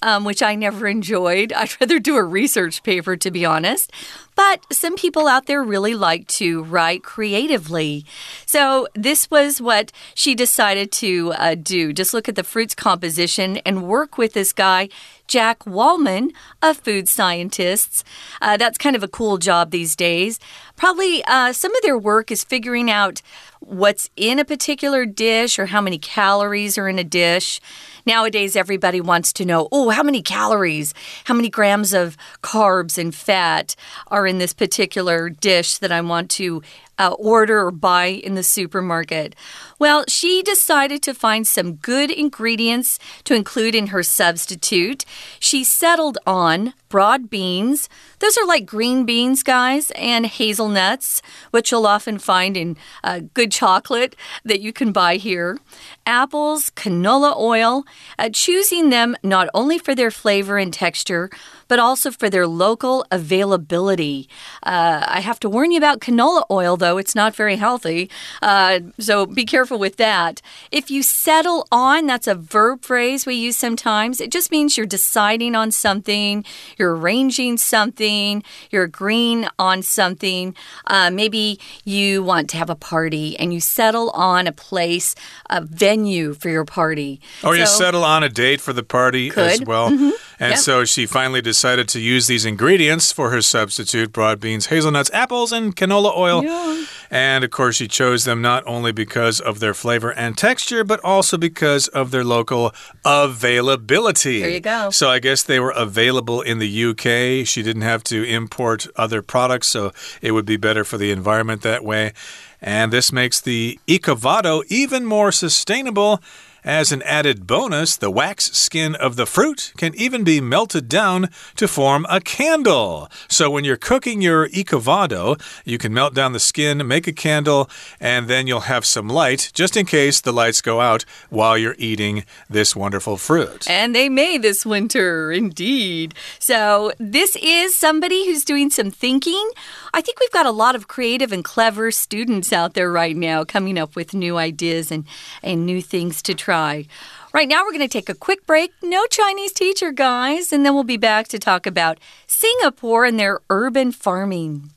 um, 0.02 0.24
which 0.24 0.42
I 0.42 0.54
never 0.54 0.86
enjoyed. 0.96 1.52
I'd 1.52 1.80
rather 1.80 1.98
do 1.98 2.16
a 2.16 2.24
research 2.24 2.82
paper, 2.82 3.16
to 3.16 3.30
be 3.30 3.44
honest. 3.44 3.92
But 4.40 4.64
some 4.72 4.96
people 4.96 5.28
out 5.28 5.44
there 5.44 5.62
really 5.62 5.94
like 5.94 6.26
to 6.38 6.62
write 6.62 7.02
creatively. 7.02 8.06
So 8.46 8.88
this 8.94 9.30
was 9.30 9.60
what 9.60 9.92
she 10.14 10.34
decided 10.34 10.90
to 10.92 11.34
uh, 11.36 11.56
do. 11.56 11.92
Just 11.92 12.14
look 12.14 12.26
at 12.26 12.36
the 12.36 12.42
fruit's 12.42 12.74
composition 12.74 13.58
and 13.66 13.86
work 13.86 14.16
with 14.16 14.32
this 14.32 14.54
guy, 14.54 14.88
Jack 15.26 15.66
Wallman 15.66 16.32
a 16.62 16.72
Food 16.72 17.06
scientist. 17.06 18.02
Uh, 18.40 18.56
that's 18.56 18.78
kind 18.78 18.96
of 18.96 19.02
a 19.02 19.08
cool 19.08 19.36
job 19.36 19.72
these 19.72 19.94
days. 19.94 20.40
Probably 20.74 21.22
uh, 21.26 21.52
some 21.52 21.76
of 21.76 21.82
their 21.82 21.98
work 21.98 22.30
is 22.30 22.42
figuring 22.42 22.90
out 22.90 23.20
what's 23.60 24.08
in 24.16 24.38
a 24.38 24.44
particular 24.46 25.04
dish 25.04 25.58
or 25.58 25.66
how 25.66 25.82
many 25.82 25.98
calories 25.98 26.78
are 26.78 26.88
in 26.88 26.98
a 26.98 27.04
dish. 27.04 27.60
Nowadays, 28.06 28.56
everybody 28.56 29.00
wants 29.00 29.32
to 29.34 29.44
know 29.44 29.68
oh, 29.72 29.90
how 29.90 30.02
many 30.02 30.22
calories, 30.22 30.94
how 31.24 31.34
many 31.34 31.48
grams 31.48 31.92
of 31.92 32.16
carbs 32.42 32.98
and 32.98 33.14
fat 33.14 33.76
are 34.08 34.26
in 34.26 34.38
this 34.38 34.52
particular 34.52 35.28
dish 35.28 35.78
that 35.78 35.92
I 35.92 36.00
want 36.00 36.30
to 36.32 36.62
uh, 37.00 37.12
order 37.14 37.58
or 37.66 37.70
buy 37.70 38.06
in 38.06 38.34
the 38.34 38.42
supermarket. 38.42 39.34
Well, 39.78 40.04
she 40.06 40.42
decided 40.42 41.02
to 41.04 41.14
find 41.14 41.48
some 41.48 41.76
good 41.76 42.10
ingredients 42.10 42.98
to 43.24 43.34
include 43.34 43.74
in 43.74 43.86
her 43.86 44.02
substitute. 44.02 45.06
She 45.38 45.64
settled 45.64 46.18
on 46.26 46.74
broad 46.90 47.30
beans. 47.30 47.88
Those 48.18 48.36
are 48.36 48.46
like 48.46 48.66
green 48.66 49.06
beans, 49.06 49.42
guys, 49.42 49.90
and 49.92 50.26
hazelnuts, 50.26 51.22
which 51.52 51.70
you'll 51.70 51.86
often 51.86 52.18
find 52.18 52.54
in 52.54 52.76
uh, 53.02 53.20
good 53.32 53.50
chocolate 53.50 54.14
that 54.44 54.60
you 54.60 54.72
can 54.72 54.92
buy 54.92 55.16
here. 55.16 55.58
Apples, 56.04 56.70
canola 56.70 57.34
oil, 57.38 57.84
uh, 58.18 58.28
choosing 58.30 58.90
them 58.90 59.16
not 59.22 59.48
only 59.54 59.78
for 59.78 59.94
their 59.94 60.10
flavor 60.10 60.58
and 60.58 60.74
texture, 60.74 61.30
but 61.70 61.78
also 61.78 62.10
for 62.10 62.28
their 62.28 62.48
local 62.48 63.06
availability. 63.12 64.28
Uh, 64.64 65.04
I 65.06 65.20
have 65.20 65.38
to 65.38 65.48
warn 65.48 65.70
you 65.70 65.78
about 65.78 66.00
canola 66.00 66.42
oil, 66.50 66.76
though. 66.76 66.98
It's 66.98 67.14
not 67.14 67.36
very 67.36 67.54
healthy. 67.54 68.10
Uh, 68.42 68.80
so 68.98 69.24
be 69.24 69.44
careful 69.44 69.78
with 69.78 69.96
that. 69.96 70.42
If 70.72 70.90
you 70.90 71.04
settle 71.04 71.68
on, 71.70 72.08
that's 72.08 72.26
a 72.26 72.34
verb 72.34 72.82
phrase 72.82 73.24
we 73.24 73.36
use 73.36 73.56
sometimes. 73.56 74.20
It 74.20 74.32
just 74.32 74.50
means 74.50 74.76
you're 74.76 74.84
deciding 74.84 75.54
on 75.54 75.70
something, 75.70 76.44
you're 76.76 76.96
arranging 76.96 77.56
something, 77.56 78.42
you're 78.72 78.82
agreeing 78.82 79.46
on 79.56 79.82
something. 79.82 80.56
Uh, 80.88 81.12
maybe 81.12 81.60
you 81.84 82.24
want 82.24 82.50
to 82.50 82.56
have 82.56 82.68
a 82.68 82.74
party 82.74 83.38
and 83.38 83.54
you 83.54 83.60
settle 83.60 84.10
on 84.10 84.48
a 84.48 84.52
place, 84.52 85.14
a 85.48 85.60
venue 85.60 86.34
for 86.34 86.48
your 86.48 86.64
party. 86.64 87.20
Or 87.44 87.54
so, 87.54 87.60
you 87.60 87.66
settle 87.66 88.02
on 88.02 88.24
a 88.24 88.28
date 88.28 88.60
for 88.60 88.72
the 88.72 88.82
party 88.82 89.30
could. 89.30 89.52
as 89.52 89.62
well. 89.62 89.90
Mm 89.90 89.98
-hmm. 89.98 90.19
And 90.40 90.52
yep. 90.52 90.58
so 90.58 90.86
she 90.86 91.04
finally 91.04 91.42
decided 91.42 91.86
to 91.90 92.00
use 92.00 92.26
these 92.26 92.46
ingredients 92.46 93.12
for 93.12 93.28
her 93.28 93.42
substitute 93.42 94.10
broad 94.10 94.40
beans, 94.40 94.66
hazelnuts, 94.66 95.10
apples, 95.12 95.52
and 95.52 95.76
canola 95.76 96.16
oil. 96.16 96.42
Yeah. 96.42 96.86
And 97.10 97.44
of 97.44 97.50
course, 97.50 97.76
she 97.76 97.86
chose 97.86 98.24
them 98.24 98.40
not 98.40 98.66
only 98.66 98.90
because 98.90 99.38
of 99.38 99.60
their 99.60 99.74
flavor 99.74 100.10
and 100.10 100.38
texture, 100.38 100.82
but 100.82 100.98
also 101.04 101.36
because 101.36 101.88
of 101.88 102.10
their 102.10 102.24
local 102.24 102.72
availability. 103.04 104.40
There 104.40 104.48
you 104.48 104.60
go. 104.60 104.88
So 104.88 105.10
I 105.10 105.18
guess 105.18 105.42
they 105.42 105.60
were 105.60 105.72
available 105.72 106.40
in 106.40 106.58
the 106.58 106.84
UK. 106.84 107.46
She 107.46 107.62
didn't 107.62 107.82
have 107.82 108.02
to 108.04 108.24
import 108.24 108.86
other 108.96 109.20
products, 109.20 109.68
so 109.68 109.92
it 110.22 110.32
would 110.32 110.46
be 110.46 110.56
better 110.56 110.84
for 110.84 110.96
the 110.96 111.10
environment 111.10 111.60
that 111.62 111.84
way. 111.84 112.14
And 112.62 112.90
this 112.90 113.12
makes 113.12 113.42
the 113.42 113.78
Ecovado 113.86 114.62
even 114.68 115.04
more 115.04 115.32
sustainable 115.32 116.22
as 116.64 116.92
an 116.92 117.02
added 117.02 117.46
bonus, 117.46 117.96
the 117.96 118.10
wax 118.10 118.52
skin 118.52 118.94
of 118.94 119.16
the 119.16 119.26
fruit 119.26 119.72
can 119.76 119.94
even 119.94 120.24
be 120.24 120.40
melted 120.40 120.88
down 120.88 121.30
to 121.56 121.66
form 121.66 122.06
a 122.10 122.20
candle. 122.20 123.08
So 123.28 123.50
when 123.50 123.64
you're 123.64 123.76
cooking 123.76 124.20
your 124.20 124.48
ecovado, 124.48 125.40
you 125.64 125.78
can 125.78 125.94
melt 125.94 126.14
down 126.14 126.32
the 126.32 126.40
skin, 126.40 126.86
make 126.86 127.06
a 127.06 127.12
candle, 127.12 127.70
and 127.98 128.28
then 128.28 128.46
you'll 128.46 128.60
have 128.60 128.84
some 128.84 129.08
light 129.08 129.50
just 129.54 129.76
in 129.76 129.86
case 129.86 130.20
the 130.20 130.32
lights 130.32 130.60
go 130.60 130.80
out 130.80 131.04
while 131.30 131.56
you're 131.56 131.76
eating 131.78 132.24
this 132.48 132.76
wonderful 132.76 133.16
fruit. 133.16 133.68
And 133.68 133.94
they 133.94 134.08
may 134.08 134.36
this 134.36 134.66
winter, 134.66 135.32
indeed. 135.32 136.14
So 136.38 136.92
this 136.98 137.36
is 137.36 137.74
somebody 137.76 138.26
who's 138.26 138.44
doing 138.44 138.68
some 138.68 138.90
thinking. 138.90 139.50
I 139.94 140.02
think 140.02 140.20
we've 140.20 140.30
got 140.30 140.46
a 140.46 140.50
lot 140.50 140.74
of 140.74 140.88
creative 140.88 141.32
and 141.32 141.42
clever 141.42 141.90
students 141.90 142.52
out 142.52 142.74
there 142.74 142.92
right 142.92 143.16
now 143.16 143.44
coming 143.44 143.78
up 143.78 143.96
with 143.96 144.12
new 144.12 144.36
ideas 144.36 144.92
and, 144.92 145.06
and 145.42 145.64
new 145.64 145.80
things 145.80 146.20
to 146.22 146.34
try 146.34 146.49
try. 146.50 146.84
Right 147.32 147.46
now, 147.46 147.62
we're 147.62 147.70
going 147.70 147.88
to 147.88 147.88
take 147.88 148.08
a 148.08 148.14
quick 148.14 148.44
break. 148.44 148.72
No 148.82 149.06
Chinese 149.06 149.52
teacher, 149.52 149.92
guys. 149.92 150.52
And 150.52 150.66
then 150.66 150.74
we'll 150.74 150.82
be 150.82 150.96
back 150.96 151.28
to 151.28 151.38
talk 151.38 151.64
about 151.64 152.00
Singapore 152.26 153.04
and 153.04 153.20
their 153.20 153.38
urban 153.50 153.92
farming. 153.92 154.72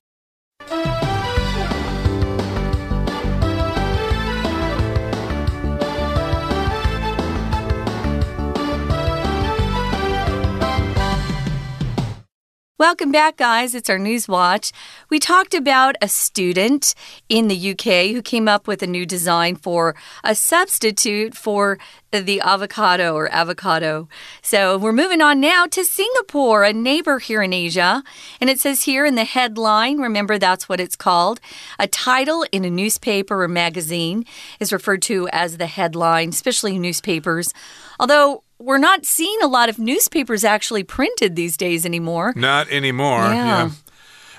Welcome 12.80 13.12
back, 13.12 13.38
guys. 13.38 13.76
It's 13.76 13.88
our 13.88 14.00
News 14.00 14.28
Watch. 14.28 14.72
We 15.08 15.20
talked 15.20 15.54
about 15.54 15.96
a 16.02 16.08
student 16.08 16.96
in 17.30 17.48
the 17.48 17.72
UK 17.72 18.12
who 18.12 18.24
came 18.24 18.48
up 18.48 18.66
with 18.66 18.82
a 18.82 18.88
new 18.88 19.06
design 19.06 19.58
for 19.58 19.96
a 20.24 20.34
substitute 20.34 21.36
for 21.38 21.78
the 22.12 22.42
avocado 22.42 23.14
or 23.14 23.32
avocado. 23.32 24.10
So 24.42 24.80
we're 24.80 24.92
moving 24.92 25.22
on 25.22 25.40
now 25.40 25.68
to 25.68 25.86
Singapore, 25.86 26.64
a 26.64 26.74
neighbor 26.74 27.20
here 27.20 27.44
in 27.44 27.54
Asia. 27.54 28.02
And 28.42 28.50
it 28.50 28.60
says 28.60 28.82
here 28.82 29.06
in 29.06 29.14
the 29.14 29.24
headline, 29.24 30.00
remember 30.00 30.40
that's 30.40 30.68
what 30.68 30.80
it's 30.80 30.96
called. 30.96 31.40
A 31.78 31.86
title 31.86 32.44
in 32.52 32.66
a 32.66 32.72
newspaper 32.72 33.44
or 33.44 33.48
magazine 33.48 34.26
is 34.60 34.74
referred 34.74 35.04
to 35.04 35.30
as 35.32 35.58
the 35.58 35.68
headline, 35.68 36.30
especially 36.30 36.80
newspapers. 36.80 37.54
Although 38.00 38.44
we're 38.64 38.78
not 38.78 39.06
seeing 39.06 39.38
a 39.42 39.48
lot 39.48 39.68
of 39.68 39.78
newspapers 39.78 40.44
actually 40.44 40.84
printed 40.84 41.36
these 41.36 41.58
days 41.58 41.86
anymore. 41.86 42.34
Not 42.36 42.70
anymore. 42.70 43.24
Yeah. 43.24 43.46
yeah. 43.66 43.70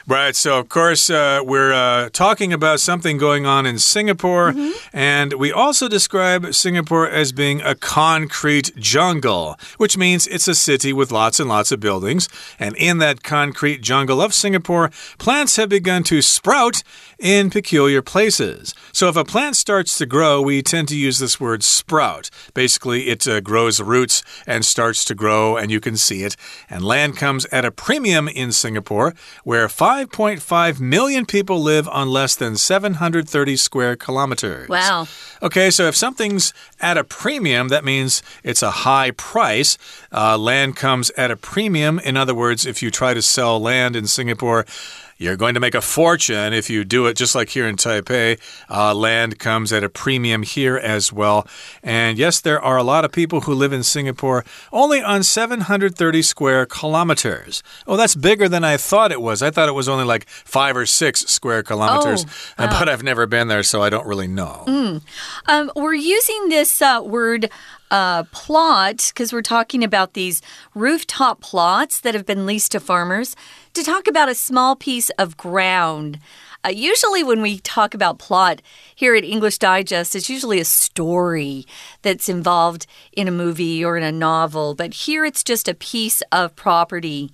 Right. 0.06 0.36
So, 0.36 0.58
of 0.58 0.68
course, 0.68 1.08
uh, 1.08 1.40
we're 1.42 1.72
uh, 1.72 2.10
talking 2.10 2.52
about 2.52 2.78
something 2.80 3.16
going 3.16 3.46
on 3.46 3.64
in 3.64 3.78
Singapore, 3.78 4.52
mm 4.52 4.58
-hmm. 4.58 4.72
and 4.92 5.32
we 5.32 5.50
also 5.50 5.88
describe 5.88 6.52
Singapore 6.52 7.20
as 7.20 7.32
being 7.32 7.62
a 7.62 7.74
concrete 7.74 8.72
jungle, 8.76 9.56
which 9.78 9.96
means 9.96 10.26
it's 10.26 10.48
a 10.48 10.54
city 10.54 10.92
with 10.92 11.10
lots 11.10 11.40
and 11.40 11.48
lots 11.48 11.72
of 11.72 11.80
buildings. 11.80 12.28
And 12.58 12.76
in 12.76 12.98
that 12.98 13.22
concrete 13.22 13.78
jungle 13.80 14.20
of 14.24 14.34
Singapore, 14.34 14.90
plants 15.16 15.56
have 15.56 15.68
begun 15.68 16.02
to 16.02 16.20
sprout 16.20 16.82
in 17.18 17.50
peculiar 17.50 18.02
places. 18.02 18.74
So, 18.92 19.08
if 19.08 19.16
a 19.16 19.24
plant 19.24 19.56
starts 19.56 19.96
to 19.98 20.06
grow, 20.06 20.42
we 20.42 20.62
tend 20.62 20.88
to 20.88 20.94
use 20.94 21.18
this 21.18 21.40
word 21.40 21.62
sprout. 21.62 22.30
Basically, 22.52 23.00
it 23.12 23.26
uh, 23.26 23.40
grows 23.40 23.80
roots 23.80 24.22
and 24.46 24.64
starts 24.64 25.04
to 25.04 25.14
grow, 25.14 25.56
and 25.56 25.70
you 25.70 25.80
can 25.80 25.96
see 25.96 26.24
it. 26.26 26.36
And 26.68 26.84
land 26.84 27.16
comes 27.16 27.46
at 27.50 27.64
a 27.64 27.70
premium 27.70 28.28
in 28.28 28.52
Singapore, 28.52 29.14
where 29.44 29.68
5.5 29.94 30.80
million 30.80 31.24
people 31.24 31.62
live 31.62 31.86
on 31.88 32.08
less 32.08 32.34
than 32.34 32.56
730 32.56 33.56
square 33.56 33.94
kilometers. 33.94 34.68
Wow. 34.68 35.06
Okay, 35.40 35.70
so 35.70 35.84
if 35.86 35.94
something's 35.94 36.52
at 36.80 36.98
a 36.98 37.04
premium, 37.04 37.68
that 37.68 37.84
means 37.84 38.20
it's 38.42 38.60
a 38.60 38.72
high 38.72 39.12
price. 39.12 39.78
Uh, 40.10 40.36
land 40.36 40.74
comes 40.74 41.10
at 41.10 41.30
a 41.30 41.36
premium. 41.36 42.00
In 42.00 42.16
other 42.16 42.34
words, 42.34 42.66
if 42.66 42.82
you 42.82 42.90
try 42.90 43.14
to 43.14 43.22
sell 43.22 43.60
land 43.60 43.94
in 43.94 44.08
Singapore, 44.08 44.66
you're 45.18 45.36
going 45.36 45.54
to 45.54 45.60
make 45.60 45.74
a 45.74 45.80
fortune 45.80 46.52
if 46.52 46.68
you 46.68 46.84
do 46.84 47.06
it 47.06 47.14
just 47.14 47.34
like 47.34 47.48
here 47.50 47.66
in 47.66 47.76
Taipei. 47.76 48.38
Uh, 48.68 48.94
land 48.94 49.38
comes 49.38 49.72
at 49.72 49.84
a 49.84 49.88
premium 49.88 50.42
here 50.42 50.76
as 50.76 51.12
well. 51.12 51.46
And 51.82 52.18
yes, 52.18 52.40
there 52.40 52.60
are 52.60 52.76
a 52.76 52.82
lot 52.82 53.04
of 53.04 53.12
people 53.12 53.42
who 53.42 53.54
live 53.54 53.72
in 53.72 53.82
Singapore 53.82 54.44
only 54.72 55.02
on 55.02 55.22
730 55.22 56.22
square 56.22 56.66
kilometers. 56.66 57.62
Oh, 57.86 57.96
that's 57.96 58.14
bigger 58.14 58.48
than 58.48 58.64
I 58.64 58.76
thought 58.76 59.12
it 59.12 59.20
was. 59.20 59.42
I 59.42 59.50
thought 59.50 59.68
it 59.68 59.72
was 59.72 59.88
only 59.88 60.04
like 60.04 60.28
five 60.28 60.76
or 60.76 60.86
six 60.86 61.20
square 61.20 61.62
kilometers. 61.62 62.24
Oh, 62.58 62.64
wow. 62.66 62.78
But 62.78 62.88
I've 62.88 63.02
never 63.02 63.26
been 63.26 63.48
there, 63.48 63.62
so 63.62 63.82
I 63.82 63.90
don't 63.90 64.06
really 64.06 64.28
know. 64.28 64.64
Mm. 64.66 65.02
Um, 65.46 65.70
we're 65.76 65.94
using 65.94 66.48
this 66.48 66.82
uh, 66.82 67.00
word 67.04 67.50
uh, 67.94 68.24
plot, 68.32 69.12
because 69.14 69.32
we're 69.32 69.40
talking 69.40 69.84
about 69.84 70.14
these 70.14 70.42
rooftop 70.74 71.40
plots 71.40 72.00
that 72.00 72.14
have 72.14 72.26
been 72.26 72.44
leased 72.44 72.72
to 72.72 72.80
farmers, 72.80 73.36
to 73.72 73.84
talk 73.84 74.08
about 74.08 74.28
a 74.28 74.34
small 74.34 74.74
piece 74.74 75.10
of 75.10 75.36
ground. 75.36 76.18
Uh, 76.64 76.70
usually, 76.70 77.22
when 77.22 77.42
we 77.42 77.58
talk 77.58 77.92
about 77.92 78.18
plot 78.18 78.62
here 78.94 79.14
at 79.14 79.24
English 79.24 79.58
Digest, 79.58 80.16
it's 80.16 80.30
usually 80.30 80.60
a 80.60 80.64
story 80.64 81.66
that's 82.00 82.28
involved 82.28 82.86
in 83.12 83.28
a 83.28 83.32
movie 83.32 83.84
or 83.84 83.98
in 83.98 84.02
a 84.02 84.10
novel, 84.10 84.74
but 84.74 84.94
here 84.94 85.26
it's 85.26 85.44
just 85.44 85.68
a 85.68 85.74
piece 85.74 86.22
of 86.32 86.56
property. 86.56 87.30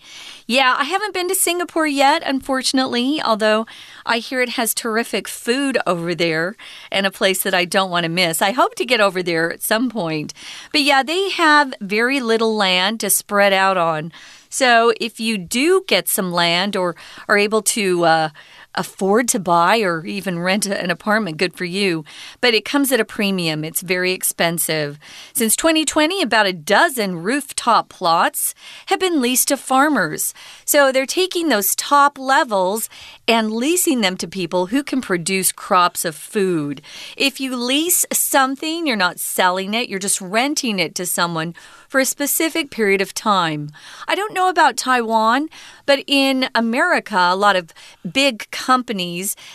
Yeah, 0.47 0.75
I 0.77 0.85
haven't 0.85 1.15
been 1.15 1.29
to 1.29 1.35
Singapore 1.37 1.87
yet, 1.87 2.23
unfortunately, 2.27 3.23
although 3.23 3.67
I 4.05 4.19
hear 4.19 4.41
it 4.41 4.51
has 4.51 4.75
terrific 4.75 5.29
food 5.29 5.79
over 5.87 6.13
there 6.13 6.57
and 6.91 7.07
a 7.07 7.11
place 7.13 7.45
that 7.45 7.55
I 7.55 7.67
don't 7.67 7.91
want 7.91 8.05
to 8.05 8.11
miss. 8.11 8.43
I 8.43 8.51
hope 8.51 8.75
to 8.77 8.85
get 8.85 9.01
over 9.01 9.23
there 9.23 9.53
at 9.53 9.63
some 9.63 9.91
point. 9.91 10.35
But 10.73 10.81
yeah, 10.81 11.05
they 11.05 11.31
have 11.31 11.73
very 11.81 12.19
little 12.19 12.57
land 12.57 12.99
to 13.01 13.11
spread 13.11 13.53
out 13.53 13.77
on. 13.77 14.11
So 14.49 14.93
if 15.01 15.21
you 15.21 15.39
do 15.39 15.85
get 15.87 16.09
some 16.09 16.33
land 16.33 16.75
or 16.75 16.97
are 17.29 17.39
able 17.39 17.63
to, 17.63 18.05
uh, 18.05 18.29
afford 18.75 19.29
to 19.29 19.39
buy 19.41 19.81
or 19.81 20.07
even 20.07 20.39
rent 20.39 20.67
an 20.67 20.91
apartment, 20.91 21.37
good 21.37 21.55
for 21.55 21.65
you. 21.65 22.05
But 22.41 22.55
it 22.55 22.65
comes 22.65 22.93
at 22.93 23.01
a 23.01 23.05
premium, 23.05 23.65
it's 23.65 23.81
very 23.81 24.13
expensive. 24.13 24.99
Since 25.33 25.57
2020, 25.57 26.23
about 26.23 26.47
a 26.47 26.53
dozen 26.53 27.17
rooftop 27.17 27.89
plots 27.89 28.55
have 28.87 29.01
been 29.01 29.21
leased 29.21 29.49
to 29.49 29.57
farmers. 29.57 30.33
So 30.65 30.93
they're 30.93 31.07
taking 31.07 31.49
those 31.49 31.75
top 31.75 32.19
levels 32.19 32.89
and 33.27 33.51
leasing 33.51 34.01
them 34.01 34.17
to 34.19 34.29
people 34.29 34.67
who 34.67 34.83
can 34.83 35.01
produce 35.01 35.53
crops 35.53 36.05
of 36.05 36.15
food. 36.15 36.81
If 37.17 37.41
you 37.41 37.57
lease 37.57 38.07
something, 38.13 38.87
you're 38.87 38.97
not 38.97 39.19
selling 39.19 39.75
it, 39.75 39.89
you're 39.89 39.99
just 39.99 40.21
renting 40.21 40.79
it 40.79 40.95
to 40.95 41.07
someone 41.07 41.55
for 41.89 41.99
a 41.99 42.05
specific 42.05 42.71
period 42.71 43.01
of 43.01 43.13
time. 43.13 43.71
I 44.07 44.15
don't 44.15 44.33
know 44.33 44.49
about 44.49 44.77
Taiwan, 44.77 45.49
but 45.87 46.05
in 46.07 46.49
America, 46.55 47.19
a 47.19 47.35
lot 47.35 47.57
of 47.57 47.73
big 48.13 48.49
companies 48.51 48.60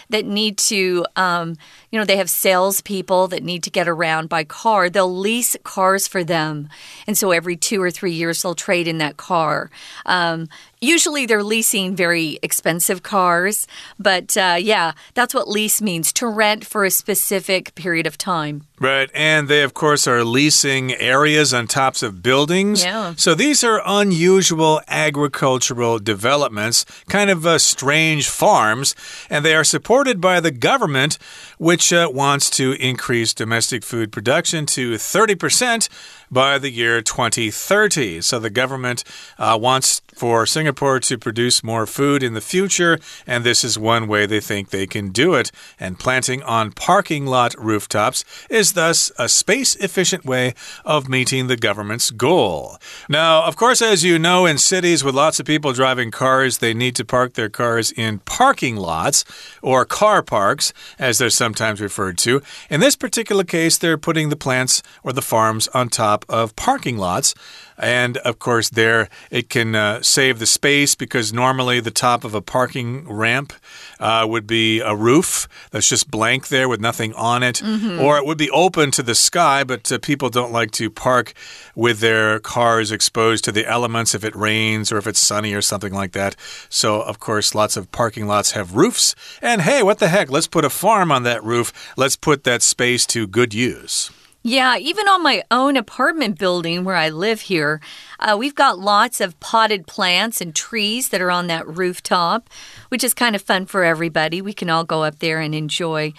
that 0.09 0.25
need 0.25 0.57
to, 0.57 1.05
um, 1.15 1.55
you 1.91 1.99
know, 1.99 2.05
they 2.05 2.17
have 2.17 2.29
salespeople 2.29 3.27
that 3.27 3.43
need 3.43 3.63
to 3.63 3.69
get 3.69 3.87
around 3.87 4.29
by 4.29 4.43
car. 4.43 4.89
They'll 4.89 5.15
lease 5.15 5.55
cars 5.63 6.07
for 6.07 6.23
them. 6.23 6.69
And 7.07 7.17
so 7.17 7.31
every 7.31 7.55
two 7.55 7.81
or 7.81 7.91
three 7.91 8.13
years, 8.13 8.41
they'll 8.41 8.55
trade 8.55 8.87
in 8.87 8.97
that 8.99 9.17
car. 9.17 9.69
Um, 10.05 10.47
Usually 10.85 11.25
they're 11.25 11.41
leasing 11.43 11.95
very 11.95 12.37
expensive 12.43 13.01
cars, 13.01 13.65
but 13.97 14.37
uh, 14.37 14.57
yeah, 14.59 14.91
that's 15.15 15.33
what 15.33 15.47
lease 15.47 15.81
means 15.81 16.13
to 16.13 16.27
rent 16.27 16.63
for 16.63 16.85
a 16.85 16.91
specific 16.91 17.73
period 17.73 18.05
of 18.05 18.19
time. 18.19 18.67
Right, 18.79 19.09
and 19.15 19.47
they, 19.47 19.63
of 19.63 19.73
course, 19.73 20.05
are 20.05 20.23
leasing 20.23 20.93
areas 20.93 21.53
on 21.53 21.65
tops 21.65 22.03
of 22.03 22.21
buildings. 22.21 22.83
Yeah. 22.83 23.13
So 23.15 23.33
these 23.33 23.63
are 23.63 23.81
unusual 23.83 24.81
agricultural 24.87 25.97
developments, 25.99 26.85
kind 27.07 27.31
of 27.31 27.47
uh, 27.47 27.57
strange 27.57 28.29
farms, 28.29 28.93
and 29.29 29.43
they 29.43 29.55
are 29.55 29.63
supported 29.63 30.21
by 30.21 30.39
the 30.39 30.51
government, 30.51 31.17
which 31.57 31.91
uh, 31.93 32.11
wants 32.13 32.49
to 32.51 32.73
increase 32.73 33.33
domestic 33.33 33.83
food 33.83 34.11
production 34.11 34.67
to 34.67 34.95
30% 34.95 35.89
by 36.31 36.57
the 36.57 36.71
year 36.71 37.01
2030. 37.01 38.21
So 38.21 38.39
the 38.39 38.49
government 38.49 39.03
uh, 39.37 39.57
wants 39.61 40.01
for 40.15 40.45
Singapore 40.45 40.99
to 41.01 41.17
produce 41.17 41.63
more 41.63 41.85
food 41.85 42.23
in 42.23 42.33
the 42.33 42.41
future, 42.41 42.97
and 43.27 43.43
this 43.43 43.63
is 43.63 43.77
one 43.77 44.07
way 44.07 44.25
they 44.25 44.39
think 44.39 44.69
they 44.69 44.87
can 44.87 45.09
do 45.09 45.33
it. 45.33 45.51
And 45.79 45.99
planting 45.99 46.41
on 46.43 46.71
parking 46.71 47.25
lot 47.25 47.53
rooftops 47.57 48.23
is 48.49 48.73
thus 48.73 49.11
a 49.19 49.27
space 49.27 49.75
efficient 49.75 50.25
way 50.25 50.53
of 50.85 51.09
meeting 51.09 51.47
the 51.47 51.57
government's 51.57 52.11
goal. 52.11 52.77
Now, 53.09 53.43
of 53.43 53.57
course, 53.57 53.81
as 53.81 54.03
you 54.03 54.17
know, 54.17 54.45
in 54.45 54.57
cities 54.57 55.03
with 55.03 55.15
lots 55.15 55.39
of 55.39 55.45
people 55.45 55.73
driving 55.73 56.11
cars, 56.11 56.59
they 56.59 56.73
need 56.73 56.95
to 56.95 57.05
park 57.05 57.33
their 57.33 57.49
cars 57.49 57.91
in 57.91 58.19
parking 58.19 58.77
lots 58.77 59.25
or 59.61 59.83
car 59.85 60.23
parks, 60.23 60.71
as 60.97 61.17
they're 61.17 61.29
sometimes 61.29 61.81
referred 61.81 62.17
to. 62.19 62.41
In 62.69 62.79
this 62.79 62.95
particular 62.95 63.43
case, 63.43 63.77
they're 63.77 63.97
putting 63.97 64.29
the 64.29 64.35
plants 64.35 64.81
or 65.03 65.11
the 65.11 65.21
farms 65.21 65.67
on 65.69 65.89
top 65.89 66.14
of 66.29 66.55
parking 66.55 66.97
lots. 66.97 67.35
And 67.77 68.17
of 68.17 68.39
course, 68.39 68.69
there 68.69 69.09
it 69.29 69.49
can 69.49 69.75
uh, 69.75 70.01
save 70.01 70.39
the 70.39 70.45
space 70.45 70.95
because 70.95 71.33
normally 71.33 71.81
the 71.81 71.91
top 71.91 72.23
of 72.23 72.33
a 72.33 72.41
parking 72.41 73.05
ramp 73.09 73.51
uh, 73.99 74.25
would 74.29 74.47
be 74.47 74.79
a 74.79 74.95
roof 74.95 75.47
that's 75.71 75.89
just 75.89 76.09
blank 76.09 76.47
there 76.47 76.69
with 76.69 76.79
nothing 76.79 77.13
on 77.15 77.43
it, 77.43 77.61
mm 77.61 77.79
-hmm. 77.79 78.01
or 78.01 78.17
it 78.17 78.25
would 78.25 78.37
be 78.37 78.49
open 78.51 78.91
to 78.91 79.03
the 79.03 79.15
sky, 79.15 79.63
but 79.65 79.91
uh, 79.91 79.97
people 79.97 80.29
don't 80.29 80.57
like 80.59 80.71
to 80.71 80.89
park 80.89 81.33
with 81.75 81.99
their 81.99 82.39
cars 82.39 82.91
exposed 82.91 83.43
to 83.43 83.51
the 83.51 83.65
elements 83.67 84.13
if 84.13 84.23
it 84.23 84.35
rains 84.35 84.91
or 84.91 84.97
if 84.97 85.07
it's 85.07 85.27
sunny 85.27 85.53
or 85.53 85.61
something 85.61 85.93
like 86.01 86.19
that. 86.19 86.35
So, 86.69 87.01
of 87.01 87.17
course, 87.17 87.57
lots 87.57 87.77
of 87.77 87.91
parking 87.91 88.27
lots 88.27 88.51
have 88.51 88.73
roofs. 88.73 89.15
And 89.41 89.61
hey, 89.61 89.83
what 89.83 89.99
the 89.99 90.07
heck? 90.07 90.29
Let's 90.29 90.47
put 90.47 90.65
a 90.65 90.69
farm 90.69 91.11
on 91.11 91.23
that 91.23 91.43
roof. 91.43 91.73
Let's 91.97 92.17
put 92.17 92.43
that 92.43 92.63
space 92.63 93.05
to 93.05 93.27
good 93.27 93.53
use. 93.53 94.11
Yeah, 94.47 94.77
even 94.77 95.07
on 95.07 95.23
my 95.23 95.41
own 95.49 95.75
apartment 95.75 96.37
building 96.37 96.83
where 96.83 96.95
I 96.95 97.09
live 97.09 97.41
here, 97.41 97.81
uh, 98.19 98.35
we've 98.37 98.53
got 98.53 98.77
lots 98.77 99.19
of 99.19 99.39
potted 99.39 99.87
plants 99.87 100.39
and 100.39 100.53
trees 100.53 101.09
that 101.09 101.19
are 101.19 101.31
on 101.31 101.47
that 101.47 101.67
rooftop, 101.67 102.47
which 102.89 103.03
is 103.03 103.15
kind 103.15 103.35
of 103.35 103.41
fun 103.41 103.65
for 103.65 103.83
everybody. 103.83 104.43
We 104.43 104.53
can 104.53 104.69
all 104.69 104.83
go 104.83 105.01
up 105.01 105.17
there 105.17 105.39
and 105.39 105.55
enjoy. 105.55 106.13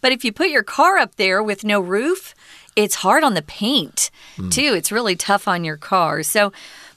But 0.00 0.12
if 0.12 0.24
you 0.24 0.32
put 0.32 0.50
your 0.50 0.62
car 0.62 0.96
up 0.96 1.16
there 1.16 1.42
with 1.42 1.64
no 1.64 1.80
roof, 1.80 2.36
it's 2.76 2.94
hard 2.94 3.24
on 3.24 3.34
the 3.34 3.42
paint, 3.42 4.12
mm. 4.36 4.48
too. 4.52 4.74
It's 4.74 4.92
really 4.92 5.16
tough 5.16 5.48
on 5.48 5.64
your 5.64 5.76
car. 5.76 6.22
So, 6.22 6.52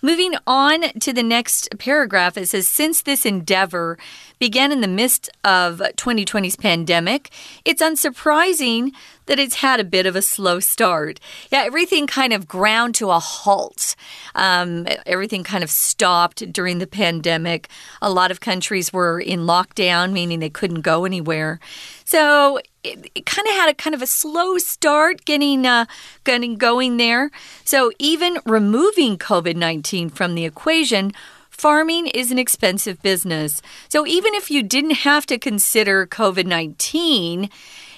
Moving 0.06 0.36
on 0.46 0.82
to 1.00 1.12
the 1.12 1.24
next 1.24 1.68
paragraph, 1.80 2.38
it 2.38 2.48
says 2.48 2.68
Since 2.68 3.02
this 3.02 3.26
endeavor 3.26 3.98
began 4.38 4.72
in 4.72 4.82
the 4.82 4.88
midst 4.88 5.32
of 5.44 5.80
2020's 5.80 6.56
pandemic, 6.56 7.32
it's 7.66 7.82
unsurprising 7.82 8.92
that 9.26 9.40
it's 9.40 9.56
had 9.56 9.80
a 9.80 9.84
bit 9.84 10.06
of 10.06 10.16
a 10.16 10.22
slow 10.22 10.60
start. 10.60 11.20
Yeah, 11.52 11.64
everything 11.66 12.06
kind 12.06 12.34
of 12.34 12.48
ground 12.48 12.94
to 12.96 13.10
a 13.10 13.20
halt. 13.20 13.96
Um, 14.36 14.88
everything 15.08 15.44
kind 15.44 15.64
of 15.64 15.72
stopped 15.72 16.54
during 16.54 16.78
the 16.78 16.88
pandemic. 16.88 17.68
A 18.02 18.12
lot 18.12 18.30
of 18.30 18.40
countries 18.40 18.94
were 18.94 19.20
in 19.20 19.42
lockdown, 19.42 20.12
meaning 20.12 20.40
they 20.40 20.52
couldn't 20.52 20.82
go 20.82 21.06
anywhere. 21.06 21.60
So 22.04 22.60
it, 22.84 23.10
it 23.16 23.26
kind 23.26 23.48
of 23.48 23.56
had 23.56 23.70
a 23.70 23.74
kind 23.74 23.96
of 23.96 24.04
a 24.04 24.08
slow 24.08 24.60
start 24.60 25.26
getting 25.26 25.66
uh, 25.66 25.86
getting 26.24 26.56
going 26.56 26.98
there. 26.98 27.32
So 27.64 27.92
even 27.98 28.38
removing 28.46 29.18
COVID 29.18 29.56
nineteen 29.56 29.95
from 30.10 30.36
the 30.36 30.46
equation. 30.46 31.14
Farming 31.50 32.08
is 32.08 32.32
an 32.32 32.38
expensive 32.38 33.02
business. 33.02 33.62
So, 33.88 34.06
even 34.06 34.34
if 34.36 34.52
you 34.52 34.62
didn't 34.62 35.06
have 35.10 35.26
to 35.28 35.38
consider 35.38 36.06
COVID 36.06 36.46
19, 36.46 37.50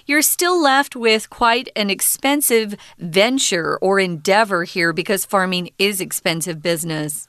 you're 0.05 0.21
still 0.21 0.61
left 0.61 0.95
with 0.95 1.29
quite 1.29 1.69
an 1.75 1.89
expensive 1.89 2.75
venture 2.99 3.77
or 3.77 3.99
endeavor 3.99 4.63
here 4.63 4.93
because 4.93 5.25
farming 5.25 5.69
is 5.79 5.99
expensive 5.99 6.61
business. 6.61 7.27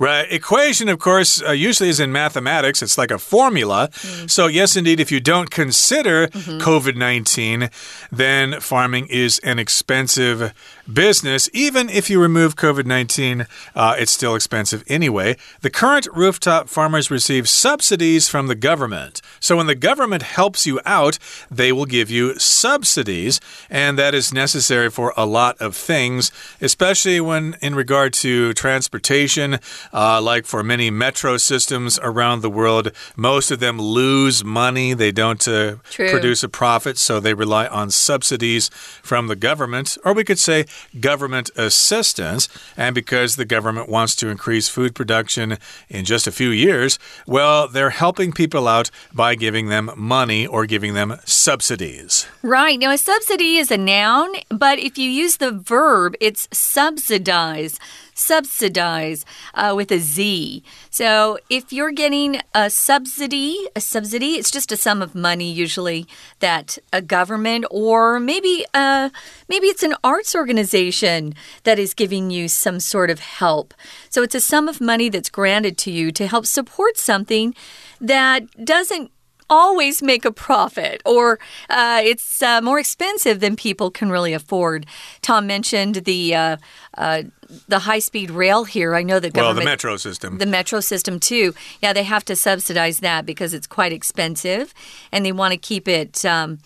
Right. 0.00 0.30
Equation, 0.30 0.88
of 0.88 1.00
course, 1.00 1.42
uh, 1.42 1.50
usually 1.50 1.88
is 1.88 1.98
in 1.98 2.12
mathematics. 2.12 2.82
It's 2.82 2.96
like 2.96 3.10
a 3.10 3.18
formula. 3.18 3.88
Mm. 3.90 4.30
So, 4.30 4.46
yes, 4.46 4.76
indeed, 4.76 5.00
if 5.00 5.10
you 5.10 5.18
don't 5.18 5.50
consider 5.50 6.28
mm 6.28 6.40
-hmm. 6.40 6.60
COVID 6.60 6.96
19, 6.96 7.68
then 8.16 8.60
farming 8.60 9.08
is 9.10 9.40
an 9.42 9.58
expensive 9.58 10.52
business. 10.92 11.48
Even 11.52 11.88
if 11.88 12.08
you 12.08 12.20
remove 12.20 12.56
COVID 12.56 12.86
19, 12.86 13.46
uh, 13.74 13.96
it's 13.98 14.12
still 14.12 14.34
expensive 14.34 14.82
anyway. 14.86 15.36
The 15.60 15.70
current 15.70 16.06
rooftop 16.14 16.68
farmers 16.68 17.10
receive 17.10 17.48
subsidies 17.48 18.28
from 18.28 18.46
the 18.46 18.54
government. 18.54 19.20
So, 19.40 19.56
when 19.56 19.66
the 19.66 19.74
government 19.74 20.22
helps 20.22 20.66
you 20.66 20.80
out, 20.86 21.18
they 21.50 21.72
will 21.72 21.86
give 21.86 22.10
you 22.10 22.38
subsidies. 22.38 23.40
And 23.70 23.98
that 23.98 24.14
is 24.14 24.32
necessary 24.32 24.90
for 24.90 25.12
a 25.16 25.26
lot 25.26 25.56
of 25.58 25.76
things, 25.76 26.32
especially 26.60 27.20
when 27.20 27.56
in 27.60 27.74
regard 27.74 28.12
to 28.14 28.52
transportation. 28.54 29.58
Uh, 29.92 30.20
like 30.20 30.46
for 30.46 30.62
many 30.62 30.90
metro 30.90 31.36
systems 31.36 31.98
around 32.02 32.42
the 32.42 32.50
world, 32.50 32.90
most 33.16 33.50
of 33.50 33.60
them 33.60 33.80
lose 33.80 34.44
money. 34.44 34.94
They 34.94 35.12
don't 35.12 35.46
uh, 35.46 35.76
produce 35.94 36.42
a 36.42 36.48
profit, 36.48 36.98
so 36.98 37.20
they 37.20 37.34
rely 37.34 37.66
on 37.66 37.90
subsidies 37.90 38.68
from 39.02 39.26
the 39.26 39.36
government, 39.36 39.96
or 40.04 40.12
we 40.12 40.24
could 40.24 40.38
say 40.38 40.64
government 41.00 41.50
assistance. 41.56 42.48
And 42.76 42.94
because 42.94 43.36
the 43.36 43.44
government 43.44 43.88
wants 43.88 44.14
to 44.16 44.28
increase 44.28 44.68
food 44.68 44.94
production 44.94 45.58
in 45.88 46.04
just 46.04 46.26
a 46.26 46.32
few 46.32 46.50
years, 46.50 46.98
well, 47.26 47.68
they're 47.68 47.90
helping 47.90 48.32
people 48.32 48.68
out 48.68 48.90
by 49.12 49.34
giving 49.34 49.68
them 49.68 49.90
money 49.96 50.46
or 50.46 50.66
giving 50.66 50.94
them 50.94 51.18
subsidies. 51.24 52.26
Right. 52.42 52.78
Now, 52.78 52.90
a 52.90 52.98
subsidy 52.98 53.56
is 53.56 53.70
a 53.70 53.76
noun, 53.76 54.30
but 54.48 54.78
if 54.78 54.98
you 54.98 55.10
use 55.10 55.36
the 55.36 55.52
verb, 55.52 56.14
it's 56.20 56.48
subsidize 56.52 57.78
subsidize 58.18 59.24
uh, 59.54 59.72
with 59.76 59.90
a 59.92 59.98
Z. 59.98 60.62
So 60.90 61.38
if 61.48 61.72
you're 61.72 61.92
getting 61.92 62.40
a 62.54 62.70
subsidy, 62.70 63.56
a 63.76 63.80
subsidy, 63.80 64.32
it's 64.34 64.50
just 64.50 64.72
a 64.72 64.76
sum 64.76 65.02
of 65.02 65.14
money 65.14 65.50
usually 65.50 66.06
that 66.40 66.78
a 66.92 67.00
government 67.00 67.64
or 67.70 68.20
maybe 68.20 68.64
uh, 68.74 69.10
maybe 69.48 69.66
it's 69.68 69.82
an 69.82 69.94
arts 70.02 70.34
organization 70.34 71.34
that 71.64 71.78
is 71.78 71.94
giving 71.94 72.30
you 72.30 72.48
some 72.48 72.80
sort 72.80 73.10
of 73.10 73.20
help. 73.20 73.74
So 74.10 74.22
it's 74.22 74.34
a 74.34 74.40
sum 74.40 74.68
of 74.68 74.80
money 74.80 75.08
that's 75.08 75.30
granted 75.30 75.78
to 75.78 75.90
you 75.90 76.12
to 76.12 76.26
help 76.26 76.46
support 76.46 76.96
something 76.96 77.54
that 78.00 78.64
doesn't 78.64 79.10
always 79.50 80.02
make 80.02 80.24
a 80.24 80.32
profit 80.32 81.02
or 81.04 81.38
uh, 81.70 82.00
it's 82.04 82.42
uh, 82.42 82.60
more 82.60 82.78
expensive 82.78 83.40
than 83.40 83.56
people 83.56 83.90
can 83.90 84.10
really 84.10 84.32
afford. 84.32 84.86
Tom 85.22 85.46
mentioned 85.46 85.96
the 85.96 86.34
uh, 86.34 86.56
uh 86.96 87.22
the 87.66 87.80
high 87.80 87.98
speed 87.98 88.30
rail 88.30 88.64
here. 88.64 88.94
I 88.94 89.02
know 89.02 89.18
that 89.20 89.34
well, 89.34 89.54
the 89.54 89.64
metro 89.64 89.96
system, 89.96 90.38
the 90.38 90.46
metro 90.46 90.80
system 90.80 91.18
too. 91.18 91.54
Yeah, 91.80 91.92
they 91.92 92.02
have 92.02 92.24
to 92.26 92.36
subsidize 92.36 93.00
that 93.00 93.24
because 93.24 93.54
it's 93.54 93.66
quite 93.66 93.92
expensive, 93.92 94.74
and 95.12 95.24
they 95.24 95.32
want 95.32 95.52
to 95.52 95.58
keep 95.58 95.88
it. 95.88 96.24
Um, 96.24 96.58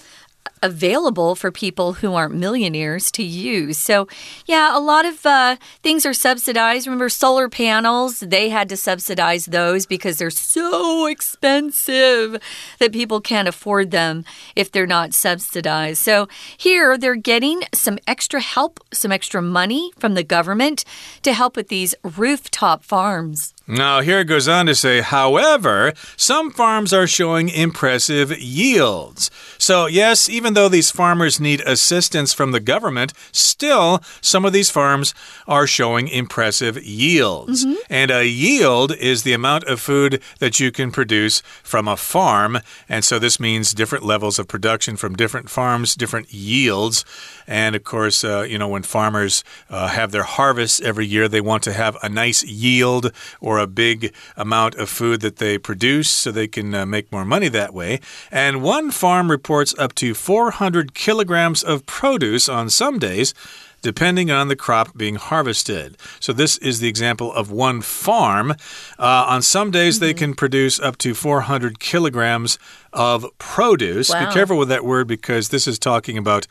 available 0.63 1.35
for 1.35 1.51
people 1.51 1.95
who 1.95 2.15
aren't 2.15 2.35
millionaires 2.35 3.11
to 3.13 3.23
use. 3.23 3.79
So, 3.79 4.09
yeah, 4.47 4.77
a 4.77 4.81
lot 4.81 5.05
of 5.05 5.27
uh, 5.27 5.57
things 5.83 6.07
are 6.07 6.15
subsidized. 6.15 6.87
Remember, 6.87 7.09
solar 7.09 7.49
panels, 7.49 8.21
they 8.21 8.49
had 8.49 8.69
to 8.69 8.77
subsidize 8.77 9.47
those 9.47 9.87
because 9.87 10.19
they're 10.19 10.31
so 10.31 11.07
expensive 11.07 12.41
that 12.79 12.93
people 12.93 13.21
can't 13.21 13.49
afford 13.49 13.91
them 13.91 14.25
if 14.57 14.71
they're 14.71 14.87
not 14.87 15.15
subsidized. 15.15 15.99
So, 15.99 16.29
here 16.57 16.97
they're 16.97 17.17
getting 17.17 17.63
some 17.75 17.99
extra 18.07 18.41
help, 18.41 18.81
some 18.93 19.13
extra 19.13 19.43
money 19.43 19.93
from 19.99 20.15
the 20.15 20.25
government 20.25 20.85
to 21.23 21.33
help 21.33 21.57
with 21.57 21.69
these 21.69 21.95
rooftop 22.03 22.85
farms. 22.85 23.55
Now, 23.67 24.01
here 24.01 24.21
it 24.21 24.25
goes 24.25 24.49
on 24.49 24.67
to 24.67 24.75
say, 24.75 25.01
however, 25.01 25.93
some 26.17 26.51
farms 26.51 26.93
are 26.93 27.07
showing 27.07 27.49
impressive 27.49 28.37
yields. 28.37 29.31
So, 29.57 29.87
yes, 29.87 30.29
even 30.29 30.55
though 30.55 30.69
these 30.69 30.91
farmers 30.91 31.39
need 31.39 31.61
assistance 31.61 32.33
from 32.35 32.51
the 32.51 32.61
government, 32.61 33.13
still, 33.31 34.03
some 34.21 34.45
of 34.45 34.53
these 34.53 34.71
farms 34.71 35.15
are 35.47 35.67
showing 35.67 36.09
impressive 36.09 36.83
yields. 36.83 37.65
Mm 37.65 37.73
-hmm. 37.73 37.77
And 37.89 38.11
a 38.11 38.27
yield 38.27 38.97
is 38.97 39.23
the 39.23 39.35
amount 39.35 39.65
of 39.65 39.81
food 39.81 40.21
that 40.39 40.59
you 40.59 40.71
can 40.73 40.91
produce 40.91 41.43
from 41.63 41.89
a 41.89 41.97
farm. 41.97 42.61
And 42.89 43.05
so, 43.05 43.19
this 43.19 43.39
means 43.39 43.75
different 43.75 44.05
levels 44.05 44.39
of 44.39 44.47
production 44.47 44.97
from 44.97 45.17
different 45.17 45.51
farms, 45.51 45.95
different 45.95 46.27
yields. 46.33 47.05
And 47.47 47.77
of 47.77 47.85
course, 47.85 48.25
uh, 48.25 48.43
you 48.49 48.59
know, 48.59 48.69
when 48.69 48.83
farmers 48.83 49.45
uh, 49.71 49.89
have 49.89 50.11
their 50.11 50.23
harvests 50.23 50.81
every 50.81 51.07
year, 51.07 51.29
they 51.29 51.41
want 51.41 51.63
to 51.65 51.73
have 51.73 51.97
a 52.03 52.09
nice 52.09 52.43
yield 52.47 53.13
or 53.41 53.52
a 53.59 53.67
big 53.67 54.13
amount 54.37 54.75
of 54.77 54.89
food 54.89 55.21
that 55.21 55.37
they 55.37 55.59
produce 55.59 56.11
so 56.11 56.31
they 56.31 56.49
can 56.49 56.75
uh, 56.75 56.87
make 56.87 57.11
more 57.13 57.25
money 57.25 57.49
that 57.49 57.75
way. 57.75 58.01
And 58.31 58.63
one 58.63 58.91
farm 58.91 59.31
reports 59.31 59.75
up 59.79 59.95
to 59.97 60.15
400 60.15 60.95
kilograms 60.95 61.63
of 61.63 61.87
produce 61.87 62.49
on 62.49 62.71
some 62.71 62.99
days. 62.99 63.35
depending 63.83 64.31
on 64.31 64.49
the 64.49 64.57
crop 64.57 64.97
being 64.97 65.17
harvested. 65.17 65.97
So, 66.21 66.33
this 66.33 66.57
is 66.59 66.79
the 66.79 66.89
example 66.89 67.33
of 67.33 67.51
one 67.51 67.83
farm. 67.83 68.53
Uh, 68.99 69.25
on 69.29 69.43
some 69.43 69.71
days, 69.71 69.97
mm 69.97 69.97
-hmm. 69.97 70.01
they 70.01 70.15
mm-hmm. 70.15 70.19
can 70.19 70.35
produce 70.35 70.79
up 70.89 70.97
to 70.99 71.15
400 71.15 71.79
kilograms 71.79 72.59
of 72.93 73.27
produce. 73.39 74.11
Wow. 74.11 74.27
Be 74.27 74.33
careful 74.33 74.59
with 74.59 74.69
that 74.69 74.85
word 74.85 75.07
because 75.07 75.49
this 75.49 75.67
is 75.67 75.79
talking 75.79 76.19
about 76.19 76.47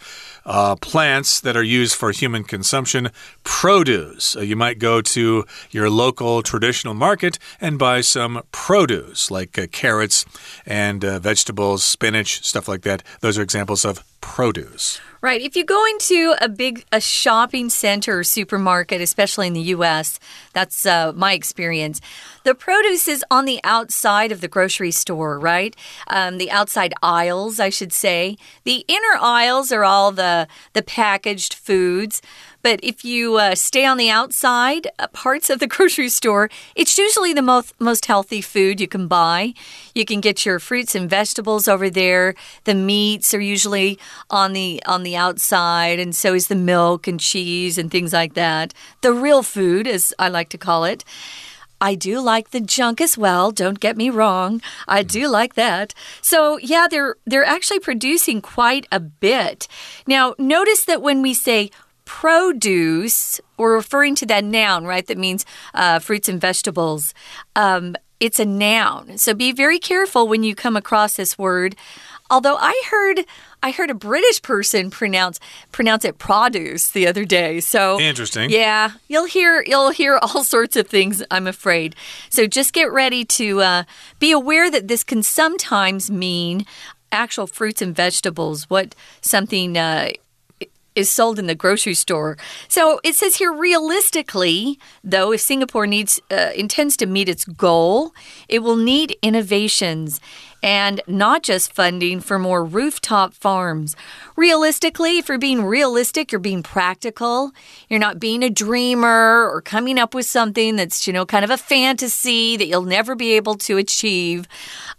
uh, 0.45 0.75
plants 0.75 1.39
that 1.41 1.55
are 1.55 1.63
used 1.63 1.95
for 1.95 2.11
human 2.11 2.43
consumption. 2.43 3.09
Produce. 3.43 4.35
Uh, 4.35 4.41
you 4.41 4.55
might 4.55 4.79
go 4.79 5.01
to 5.01 5.45
your 5.69 5.89
local 5.89 6.41
traditional 6.41 6.93
market 6.93 7.37
and 7.59 7.77
buy 7.77 8.01
some 8.01 8.41
produce 8.51 9.29
like 9.29 9.57
uh, 9.57 9.67
carrots 9.71 10.25
and 10.65 11.03
uh, 11.05 11.19
vegetables, 11.19 11.83
spinach, 11.83 12.43
stuff 12.45 12.67
like 12.67 12.81
that. 12.81 13.03
Those 13.21 13.37
are 13.37 13.41
examples 13.41 13.85
of 13.85 14.03
produce. 14.21 14.99
Right. 15.21 15.41
If 15.41 15.55
you 15.55 15.63
go 15.63 15.85
into 15.85 16.33
a 16.41 16.49
big 16.49 16.83
a 16.91 16.99
shopping 16.99 17.69
center 17.69 18.19
or 18.19 18.23
supermarket, 18.23 19.01
especially 19.01 19.45
in 19.45 19.53
the 19.53 19.61
U.S., 19.75 20.19
that's 20.53 20.83
uh, 20.85 21.13
my 21.15 21.33
experience. 21.33 22.01
The 22.43 22.55
produce 22.55 23.07
is 23.07 23.23
on 23.29 23.45
the 23.45 23.59
outside 23.63 24.31
of 24.31 24.41
the 24.41 24.47
grocery 24.47 24.91
store, 24.91 25.37
right? 25.39 25.75
Um, 26.07 26.37
the 26.37 26.51
outside 26.51 26.93
aisles, 27.03 27.59
I 27.59 27.69
should 27.69 27.93
say. 27.93 28.37
The 28.63 28.83
inner 28.87 29.17
aisles 29.19 29.71
are 29.71 29.83
all 29.83 30.11
the 30.11 30.47
the 30.73 30.81
packaged 30.81 31.53
foods. 31.53 32.21
But 32.63 32.79
if 32.83 33.03
you 33.03 33.37
uh, 33.37 33.55
stay 33.55 33.85
on 33.85 33.97
the 33.97 34.09
outside 34.09 34.87
uh, 34.99 35.07
parts 35.07 35.49
of 35.49 35.59
the 35.59 35.67
grocery 35.75 36.09
store, 36.09 36.49
it's 36.75 36.97
usually 36.97 37.33
the 37.33 37.41
most, 37.41 37.73
most 37.79 38.05
healthy 38.05 38.41
food 38.41 38.79
you 38.79 38.87
can 38.87 39.07
buy. 39.07 39.53
You 39.95 40.05
can 40.05 40.21
get 40.21 40.45
your 40.45 40.59
fruits 40.59 40.95
and 40.95 41.09
vegetables 41.09 41.67
over 41.67 41.89
there. 41.89 42.35
The 42.65 42.75
meats 42.75 43.33
are 43.33 43.41
usually 43.41 43.97
on 44.29 44.53
the 44.53 44.81
on 44.85 45.03
the 45.03 45.15
outside, 45.15 45.99
and 45.99 46.15
so 46.15 46.33
is 46.33 46.47
the 46.47 46.55
milk 46.55 47.07
and 47.07 47.19
cheese 47.19 47.77
and 47.77 47.89
things 47.89 48.13
like 48.13 48.33
that. 48.35 48.73
The 49.01 49.13
real 49.13 49.43
food, 49.43 49.87
as 49.87 50.13
I 50.19 50.29
like 50.29 50.49
to 50.49 50.57
call 50.57 50.85
it. 50.85 51.03
I 51.81 51.95
do 51.95 52.21
like 52.21 52.51
the 52.51 52.61
junk 52.61 53.01
as 53.01 53.17
well, 53.17 53.51
don't 53.51 53.79
get 53.79 53.97
me 53.97 54.09
wrong. 54.09 54.61
I 54.87 55.01
do 55.01 55.27
like 55.27 55.55
that. 55.55 55.93
So, 56.21 56.57
yeah, 56.57 56.87
they're 56.89 57.15
they're 57.25 57.43
actually 57.43 57.79
producing 57.79 58.41
quite 58.41 58.87
a 58.91 58.99
bit. 58.99 59.67
Now, 60.05 60.35
notice 60.37 60.85
that 60.85 61.01
when 61.01 61.21
we 61.21 61.33
say 61.33 61.71
produce, 62.05 63.41
we're 63.57 63.75
referring 63.75 64.15
to 64.15 64.25
that 64.27 64.43
noun, 64.43 64.85
right? 64.85 65.05
That 65.07 65.17
means 65.17 65.45
uh, 65.73 65.99
fruits 65.99 66.29
and 66.29 66.39
vegetables. 66.39 67.13
Um, 67.55 67.95
it's 68.19 68.39
a 68.39 68.45
noun. 68.45 69.17
So 69.17 69.33
be 69.33 69.51
very 69.51 69.79
careful 69.79 70.27
when 70.27 70.43
you 70.43 70.53
come 70.53 70.77
across 70.77 71.15
this 71.15 71.37
word. 71.37 71.75
Although 72.29 72.57
I 72.57 72.81
heard 72.91 73.25
I 73.63 73.71
heard 73.71 73.89
a 73.89 73.95
British 73.95 74.41
person 74.41 74.89
pronounce 74.89 75.39
pronounce 75.71 76.03
it 76.03 76.17
produce 76.17 76.89
the 76.89 77.07
other 77.07 77.25
day. 77.25 77.59
So 77.59 77.99
interesting. 77.99 78.49
Yeah, 78.49 78.91
you'll 79.07 79.25
hear 79.25 79.63
you'll 79.65 79.91
hear 79.91 80.17
all 80.21 80.43
sorts 80.43 80.75
of 80.75 80.87
things. 80.87 81.23
I'm 81.29 81.47
afraid. 81.47 81.95
So 82.29 82.47
just 82.47 82.73
get 82.73 82.91
ready 82.91 83.23
to 83.25 83.61
uh, 83.61 83.83
be 84.19 84.31
aware 84.31 84.71
that 84.71 84.87
this 84.87 85.03
can 85.03 85.23
sometimes 85.23 86.09
mean 86.09 86.65
actual 87.11 87.47
fruits 87.47 87.81
and 87.81 87.95
vegetables. 87.95 88.69
What 88.69 88.95
something 89.21 89.77
uh, 89.77 90.11
is 90.95 91.09
sold 91.09 91.39
in 91.39 91.47
the 91.47 91.55
grocery 91.55 91.93
store. 91.93 92.37
So 92.67 92.99
it 93.03 93.15
says 93.15 93.35
here 93.35 93.53
realistically, 93.53 94.77
though, 95.03 95.31
if 95.31 95.41
Singapore 95.41 95.87
needs 95.87 96.19
uh, 96.29 96.51
intends 96.55 96.97
to 96.97 97.05
meet 97.05 97.29
its 97.29 97.45
goal, 97.45 98.13
it 98.49 98.59
will 98.59 98.75
need 98.75 99.17
innovations 99.21 100.19
and 100.63 101.01
not 101.07 101.43
just 101.43 101.73
funding 101.73 102.19
for 102.19 102.37
more 102.37 102.63
rooftop 102.63 103.33
farms. 103.33 103.95
Realistically, 104.35 105.17
if 105.17 105.27
you're 105.27 105.39
being 105.39 105.63
realistic, 105.63 106.31
you're 106.31 106.39
being 106.39 106.61
practical. 106.61 107.51
You're 107.89 107.99
not 107.99 108.19
being 108.19 108.43
a 108.43 108.49
dreamer 108.49 109.49
or 109.49 109.61
coming 109.61 109.97
up 109.97 110.13
with 110.13 110.25
something 110.25 110.75
that's, 110.75 111.07
you 111.07 111.13
know, 111.13 111.25
kind 111.25 111.43
of 111.43 111.49
a 111.49 111.57
fantasy 111.57 112.57
that 112.57 112.67
you'll 112.67 112.83
never 112.83 113.15
be 113.15 113.33
able 113.33 113.55
to 113.55 113.77
achieve. 113.77 114.47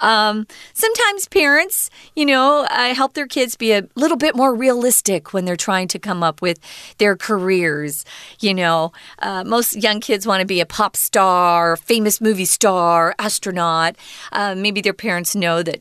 Um, 0.01 0.47
sometimes 0.73 1.29
parents, 1.29 1.91
you 2.17 2.27
know, 2.27 2.67
uh, 2.71 2.95
help 2.95 3.15
their 3.15 3.29
kids 3.29 3.55
be 3.55 3.73
a 3.73 3.87
little 3.95 4.17
bit 4.17 4.35
more 4.35 4.55
realistic 4.55 5.33
when 5.33 5.45
they're 5.45 5.57
trying 5.57 5.87
to 5.89 5.99
come 5.99 6.23
up 6.25 6.43
with 6.43 6.59
their 6.99 7.17
careers. 7.17 8.05
You 8.41 8.55
know, 8.55 8.93
uh, 9.21 9.45
most 9.45 9.77
young 9.77 10.01
kids 10.01 10.27
want 10.27 10.41
to 10.41 10.47
be 10.47 10.61
a 10.61 10.67
pop 10.67 10.97
star, 10.97 11.77
famous 11.77 12.21
movie 12.21 12.45
star, 12.47 13.15
astronaut. 13.19 13.95
Uh, 14.33 14.57
maybe 14.57 14.81
their 14.81 14.93
parents 14.93 15.37
know 15.37 15.53
know 15.53 15.63
that 15.63 15.81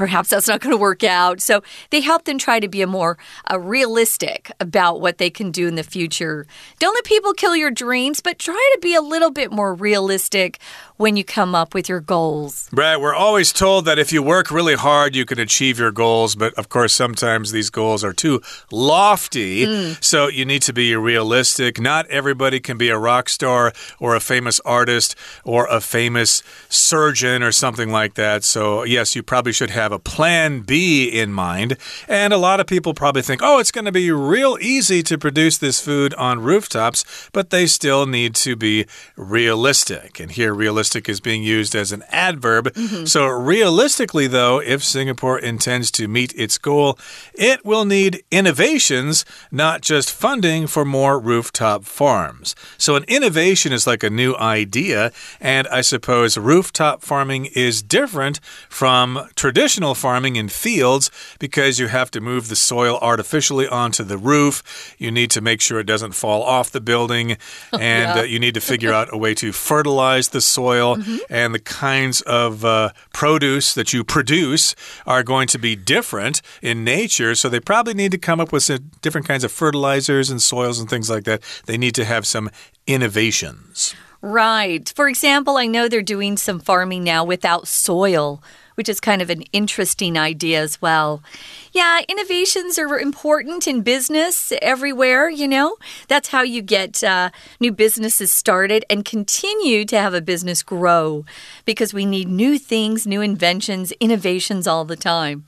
perhaps 0.00 0.30
that's 0.30 0.48
not 0.48 0.62
going 0.62 0.74
to 0.74 0.80
work 0.80 1.04
out. 1.04 1.42
So 1.42 1.62
they 1.90 2.00
help 2.00 2.24
them 2.24 2.38
try 2.38 2.58
to 2.58 2.68
be 2.68 2.80
a 2.80 2.86
more 2.86 3.18
uh, 3.50 3.60
realistic 3.60 4.50
about 4.58 5.02
what 5.02 5.18
they 5.18 5.28
can 5.28 5.50
do 5.50 5.68
in 5.68 5.74
the 5.74 5.82
future. 5.82 6.46
Don't 6.78 6.94
let 6.94 7.04
people 7.04 7.34
kill 7.34 7.54
your 7.54 7.70
dreams, 7.70 8.20
but 8.20 8.38
try 8.38 8.70
to 8.74 8.80
be 8.80 8.94
a 8.94 9.02
little 9.02 9.30
bit 9.30 9.52
more 9.52 9.74
realistic 9.74 10.58
when 10.96 11.18
you 11.18 11.24
come 11.24 11.54
up 11.54 11.74
with 11.74 11.86
your 11.86 12.00
goals. 12.00 12.70
Right. 12.72 12.96
We're 12.96 13.14
always 13.14 13.52
told 13.52 13.84
that 13.84 13.98
if 13.98 14.10
you 14.10 14.22
work 14.22 14.50
really 14.50 14.74
hard, 14.74 15.14
you 15.14 15.26
can 15.26 15.38
achieve 15.38 15.78
your 15.78 15.92
goals. 15.92 16.34
But 16.34 16.54
of 16.54 16.70
course, 16.70 16.94
sometimes 16.94 17.52
these 17.52 17.68
goals 17.68 18.02
are 18.02 18.14
too 18.14 18.40
lofty. 18.70 19.66
Mm. 19.66 20.02
So 20.02 20.28
you 20.28 20.46
need 20.46 20.62
to 20.62 20.72
be 20.72 20.96
realistic. 20.96 21.78
Not 21.78 22.06
everybody 22.06 22.58
can 22.58 22.78
be 22.78 22.88
a 22.88 22.96
rock 22.96 23.28
star 23.28 23.74
or 23.98 24.14
a 24.14 24.20
famous 24.20 24.60
artist 24.60 25.14
or 25.44 25.66
a 25.66 25.80
famous 25.80 26.42
surgeon 26.70 27.42
or 27.42 27.52
something 27.52 27.90
like 27.90 28.14
that. 28.14 28.44
So, 28.44 28.84
yes, 28.84 29.14
you 29.14 29.22
probably 29.22 29.52
should 29.52 29.70
have 29.70 29.89
a 29.90 29.98
plan 29.98 30.60
B 30.60 31.08
in 31.08 31.32
mind. 31.32 31.76
And 32.08 32.32
a 32.32 32.38
lot 32.38 32.60
of 32.60 32.66
people 32.66 32.94
probably 32.94 33.22
think, 33.22 33.40
oh, 33.42 33.58
it's 33.58 33.72
going 33.72 33.84
to 33.86 33.92
be 33.92 34.10
real 34.10 34.58
easy 34.60 35.02
to 35.04 35.18
produce 35.18 35.58
this 35.58 35.80
food 35.80 36.14
on 36.14 36.40
rooftops, 36.40 37.04
but 37.32 37.50
they 37.50 37.66
still 37.66 38.06
need 38.06 38.34
to 38.36 38.56
be 38.56 38.86
realistic. 39.16 40.20
And 40.20 40.30
here, 40.32 40.52
realistic 40.54 40.70
realistic 40.70 41.08
is 41.08 41.20
being 41.20 41.42
used 41.42 41.74
as 41.74 41.92
an 41.92 42.02
adverb. 42.10 42.72
Mm 42.74 42.86
-hmm. 42.86 43.06
So, 43.06 43.20
realistically, 43.26 44.28
though, 44.28 44.62
if 44.62 44.82
Singapore 44.82 45.40
intends 45.40 45.90
to 45.90 46.08
meet 46.08 46.32
its 46.36 46.58
goal, 46.58 46.98
it 47.34 47.60
will 47.64 47.84
need 47.84 48.22
innovations, 48.30 49.24
not 49.50 49.82
just 49.82 50.10
funding 50.10 50.68
for 50.68 50.84
more 50.84 51.20
rooftop 51.20 51.84
farms. 51.84 52.54
So, 52.78 52.96
an 52.96 53.04
innovation 53.06 53.72
is 53.72 53.86
like 53.86 54.06
a 54.06 54.10
new 54.10 54.34
idea, 54.58 55.10
and 55.40 55.66
I 55.78 55.82
suppose 55.82 56.40
rooftop 56.40 57.04
farming 57.04 57.48
is 57.54 57.82
different 57.82 58.40
from 58.68 59.28
traditional 59.34 59.69
farming 59.94 60.36
in 60.36 60.48
fields 60.48 61.10
because 61.38 61.78
you 61.78 61.88
have 61.88 62.10
to 62.10 62.20
move 62.20 62.48
the 62.48 62.56
soil 62.56 62.98
artificially 63.00 63.68
onto 63.68 64.04
the 64.04 64.18
roof. 64.18 64.62
You 64.98 65.10
need 65.10 65.30
to 65.30 65.40
make 65.40 65.60
sure 65.60 65.80
it 65.80 65.86
doesn't 65.86 66.12
fall 66.12 66.42
off 66.42 66.70
the 66.70 66.80
building, 66.80 67.32
and 67.72 68.16
yeah. 68.16 68.20
uh, 68.20 68.22
you 68.22 68.38
need 68.38 68.54
to 68.54 68.60
figure 68.60 68.92
out 68.92 69.08
a 69.12 69.16
way 69.16 69.34
to 69.34 69.52
fertilize 69.52 70.28
the 70.30 70.40
soil 70.40 70.60
soil 70.80 70.96
mm 70.96 71.02
-hmm. 71.02 71.18
and 71.42 71.54
the 71.54 71.64
kinds 71.86 72.22
of 72.22 72.64
uh, 72.64 72.88
produce 73.12 73.74
that 73.74 73.92
you 73.92 74.04
produce 74.04 74.74
are 75.04 75.22
going 75.22 75.48
to 75.48 75.58
be 75.58 75.76
different 75.76 76.42
in 76.60 76.84
nature. 76.84 77.34
So 77.34 77.48
they 77.48 77.60
probably 77.60 77.94
need 77.94 78.12
to 78.12 78.18
come 78.18 78.42
up 78.42 78.52
with 78.52 78.64
some 78.64 78.78
different 79.02 79.26
kinds 79.26 79.44
of 79.44 79.52
fertilizers 79.52 80.30
and 80.30 80.42
soils 80.42 80.80
and 80.80 80.88
things 80.88 81.08
like 81.08 81.24
that. 81.24 81.40
They 81.64 81.78
need 81.78 81.94
to 81.94 82.04
have 82.04 82.22
some 82.24 82.50
innovations. 82.86 83.94
Right. 84.22 84.92
For 84.94 85.08
example, 85.08 85.54
I 85.64 85.66
know 85.66 85.88
they're 85.88 86.14
doing 86.16 86.38
some 86.38 86.60
farming 86.60 87.04
now 87.04 87.26
without 87.26 87.68
soil 87.68 88.40
which 88.80 88.88
is 88.88 88.98
kind 88.98 89.20
of 89.20 89.28
an 89.28 89.42
interesting 89.52 90.16
idea 90.16 90.58
as 90.58 90.80
well. 90.80 91.22
Yeah, 91.70 92.00
innovations 92.08 92.78
are 92.78 92.98
important 92.98 93.68
in 93.68 93.82
business 93.82 94.54
everywhere, 94.62 95.28
you 95.28 95.46
know. 95.46 95.76
That's 96.08 96.30
how 96.30 96.40
you 96.40 96.62
get 96.62 97.04
uh, 97.04 97.28
new 97.60 97.72
businesses 97.72 98.32
started 98.32 98.86
and 98.88 99.04
continue 99.04 99.84
to 99.84 99.98
have 99.98 100.14
a 100.14 100.22
business 100.22 100.62
grow 100.62 101.26
because 101.66 101.92
we 101.92 102.06
need 102.06 102.26
new 102.26 102.58
things, 102.58 103.06
new 103.06 103.20
inventions, 103.20 103.92
innovations 104.00 104.66
all 104.66 104.86
the 104.86 104.96
time. 104.96 105.44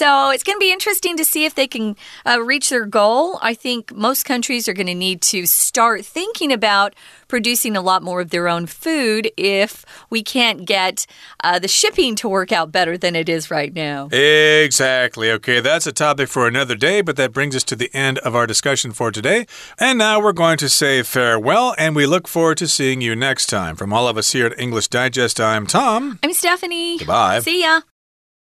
So 0.00 0.30
it's 0.30 0.42
going 0.42 0.56
to 0.56 0.60
be 0.60 0.72
interesting 0.72 1.18
to 1.18 1.26
see 1.26 1.44
if 1.44 1.54
they 1.54 1.66
can 1.66 1.94
uh, 2.24 2.40
reach 2.40 2.70
their 2.70 2.86
goal. 2.86 3.38
I 3.42 3.52
think 3.52 3.94
most 3.94 4.24
countries 4.24 4.66
are 4.66 4.72
going 4.72 4.86
to 4.86 4.94
need 4.94 5.20
to 5.20 5.44
start 5.44 6.06
thinking 6.06 6.50
about 6.50 6.94
producing 7.28 7.76
a 7.76 7.82
lot 7.82 8.02
more 8.02 8.22
of 8.22 8.30
their 8.30 8.48
own 8.48 8.64
food 8.64 9.30
if 9.36 9.84
we 10.08 10.22
can't 10.22 10.64
get 10.64 11.06
uh, 11.44 11.58
the 11.58 11.68
shipping 11.68 12.16
to 12.16 12.30
work 12.30 12.50
out 12.50 12.72
better 12.72 12.96
than 12.96 13.14
it 13.14 13.28
is 13.28 13.50
right 13.50 13.74
now. 13.74 14.06
Exactly. 14.06 15.30
Okay, 15.32 15.60
that's 15.60 15.86
a 15.86 15.92
topic 15.92 16.30
for 16.30 16.48
another 16.48 16.76
day, 16.76 17.02
but 17.02 17.16
that 17.16 17.34
brings 17.34 17.54
us 17.54 17.64
to 17.64 17.76
the 17.76 17.94
end 17.94 18.18
of 18.20 18.34
our 18.34 18.46
discussion 18.46 18.92
for 18.92 19.12
today. 19.12 19.46
And 19.78 19.98
now 19.98 20.18
we're 20.18 20.32
going 20.32 20.56
to 20.64 20.70
say 20.70 21.02
farewell, 21.02 21.74
and 21.76 21.94
we 21.94 22.06
look 22.06 22.26
forward 22.26 22.56
to 22.56 22.68
seeing 22.68 23.02
you 23.02 23.14
next 23.14 23.48
time. 23.48 23.76
From 23.76 23.92
all 23.92 24.08
of 24.08 24.16
us 24.16 24.32
here 24.32 24.46
at 24.46 24.58
English 24.58 24.88
Digest, 24.88 25.38
I'm 25.38 25.66
Tom. 25.66 26.18
I'm 26.22 26.32
Stephanie. 26.32 26.96
Goodbye. 26.96 27.40
See 27.40 27.60
ya. 27.64 27.82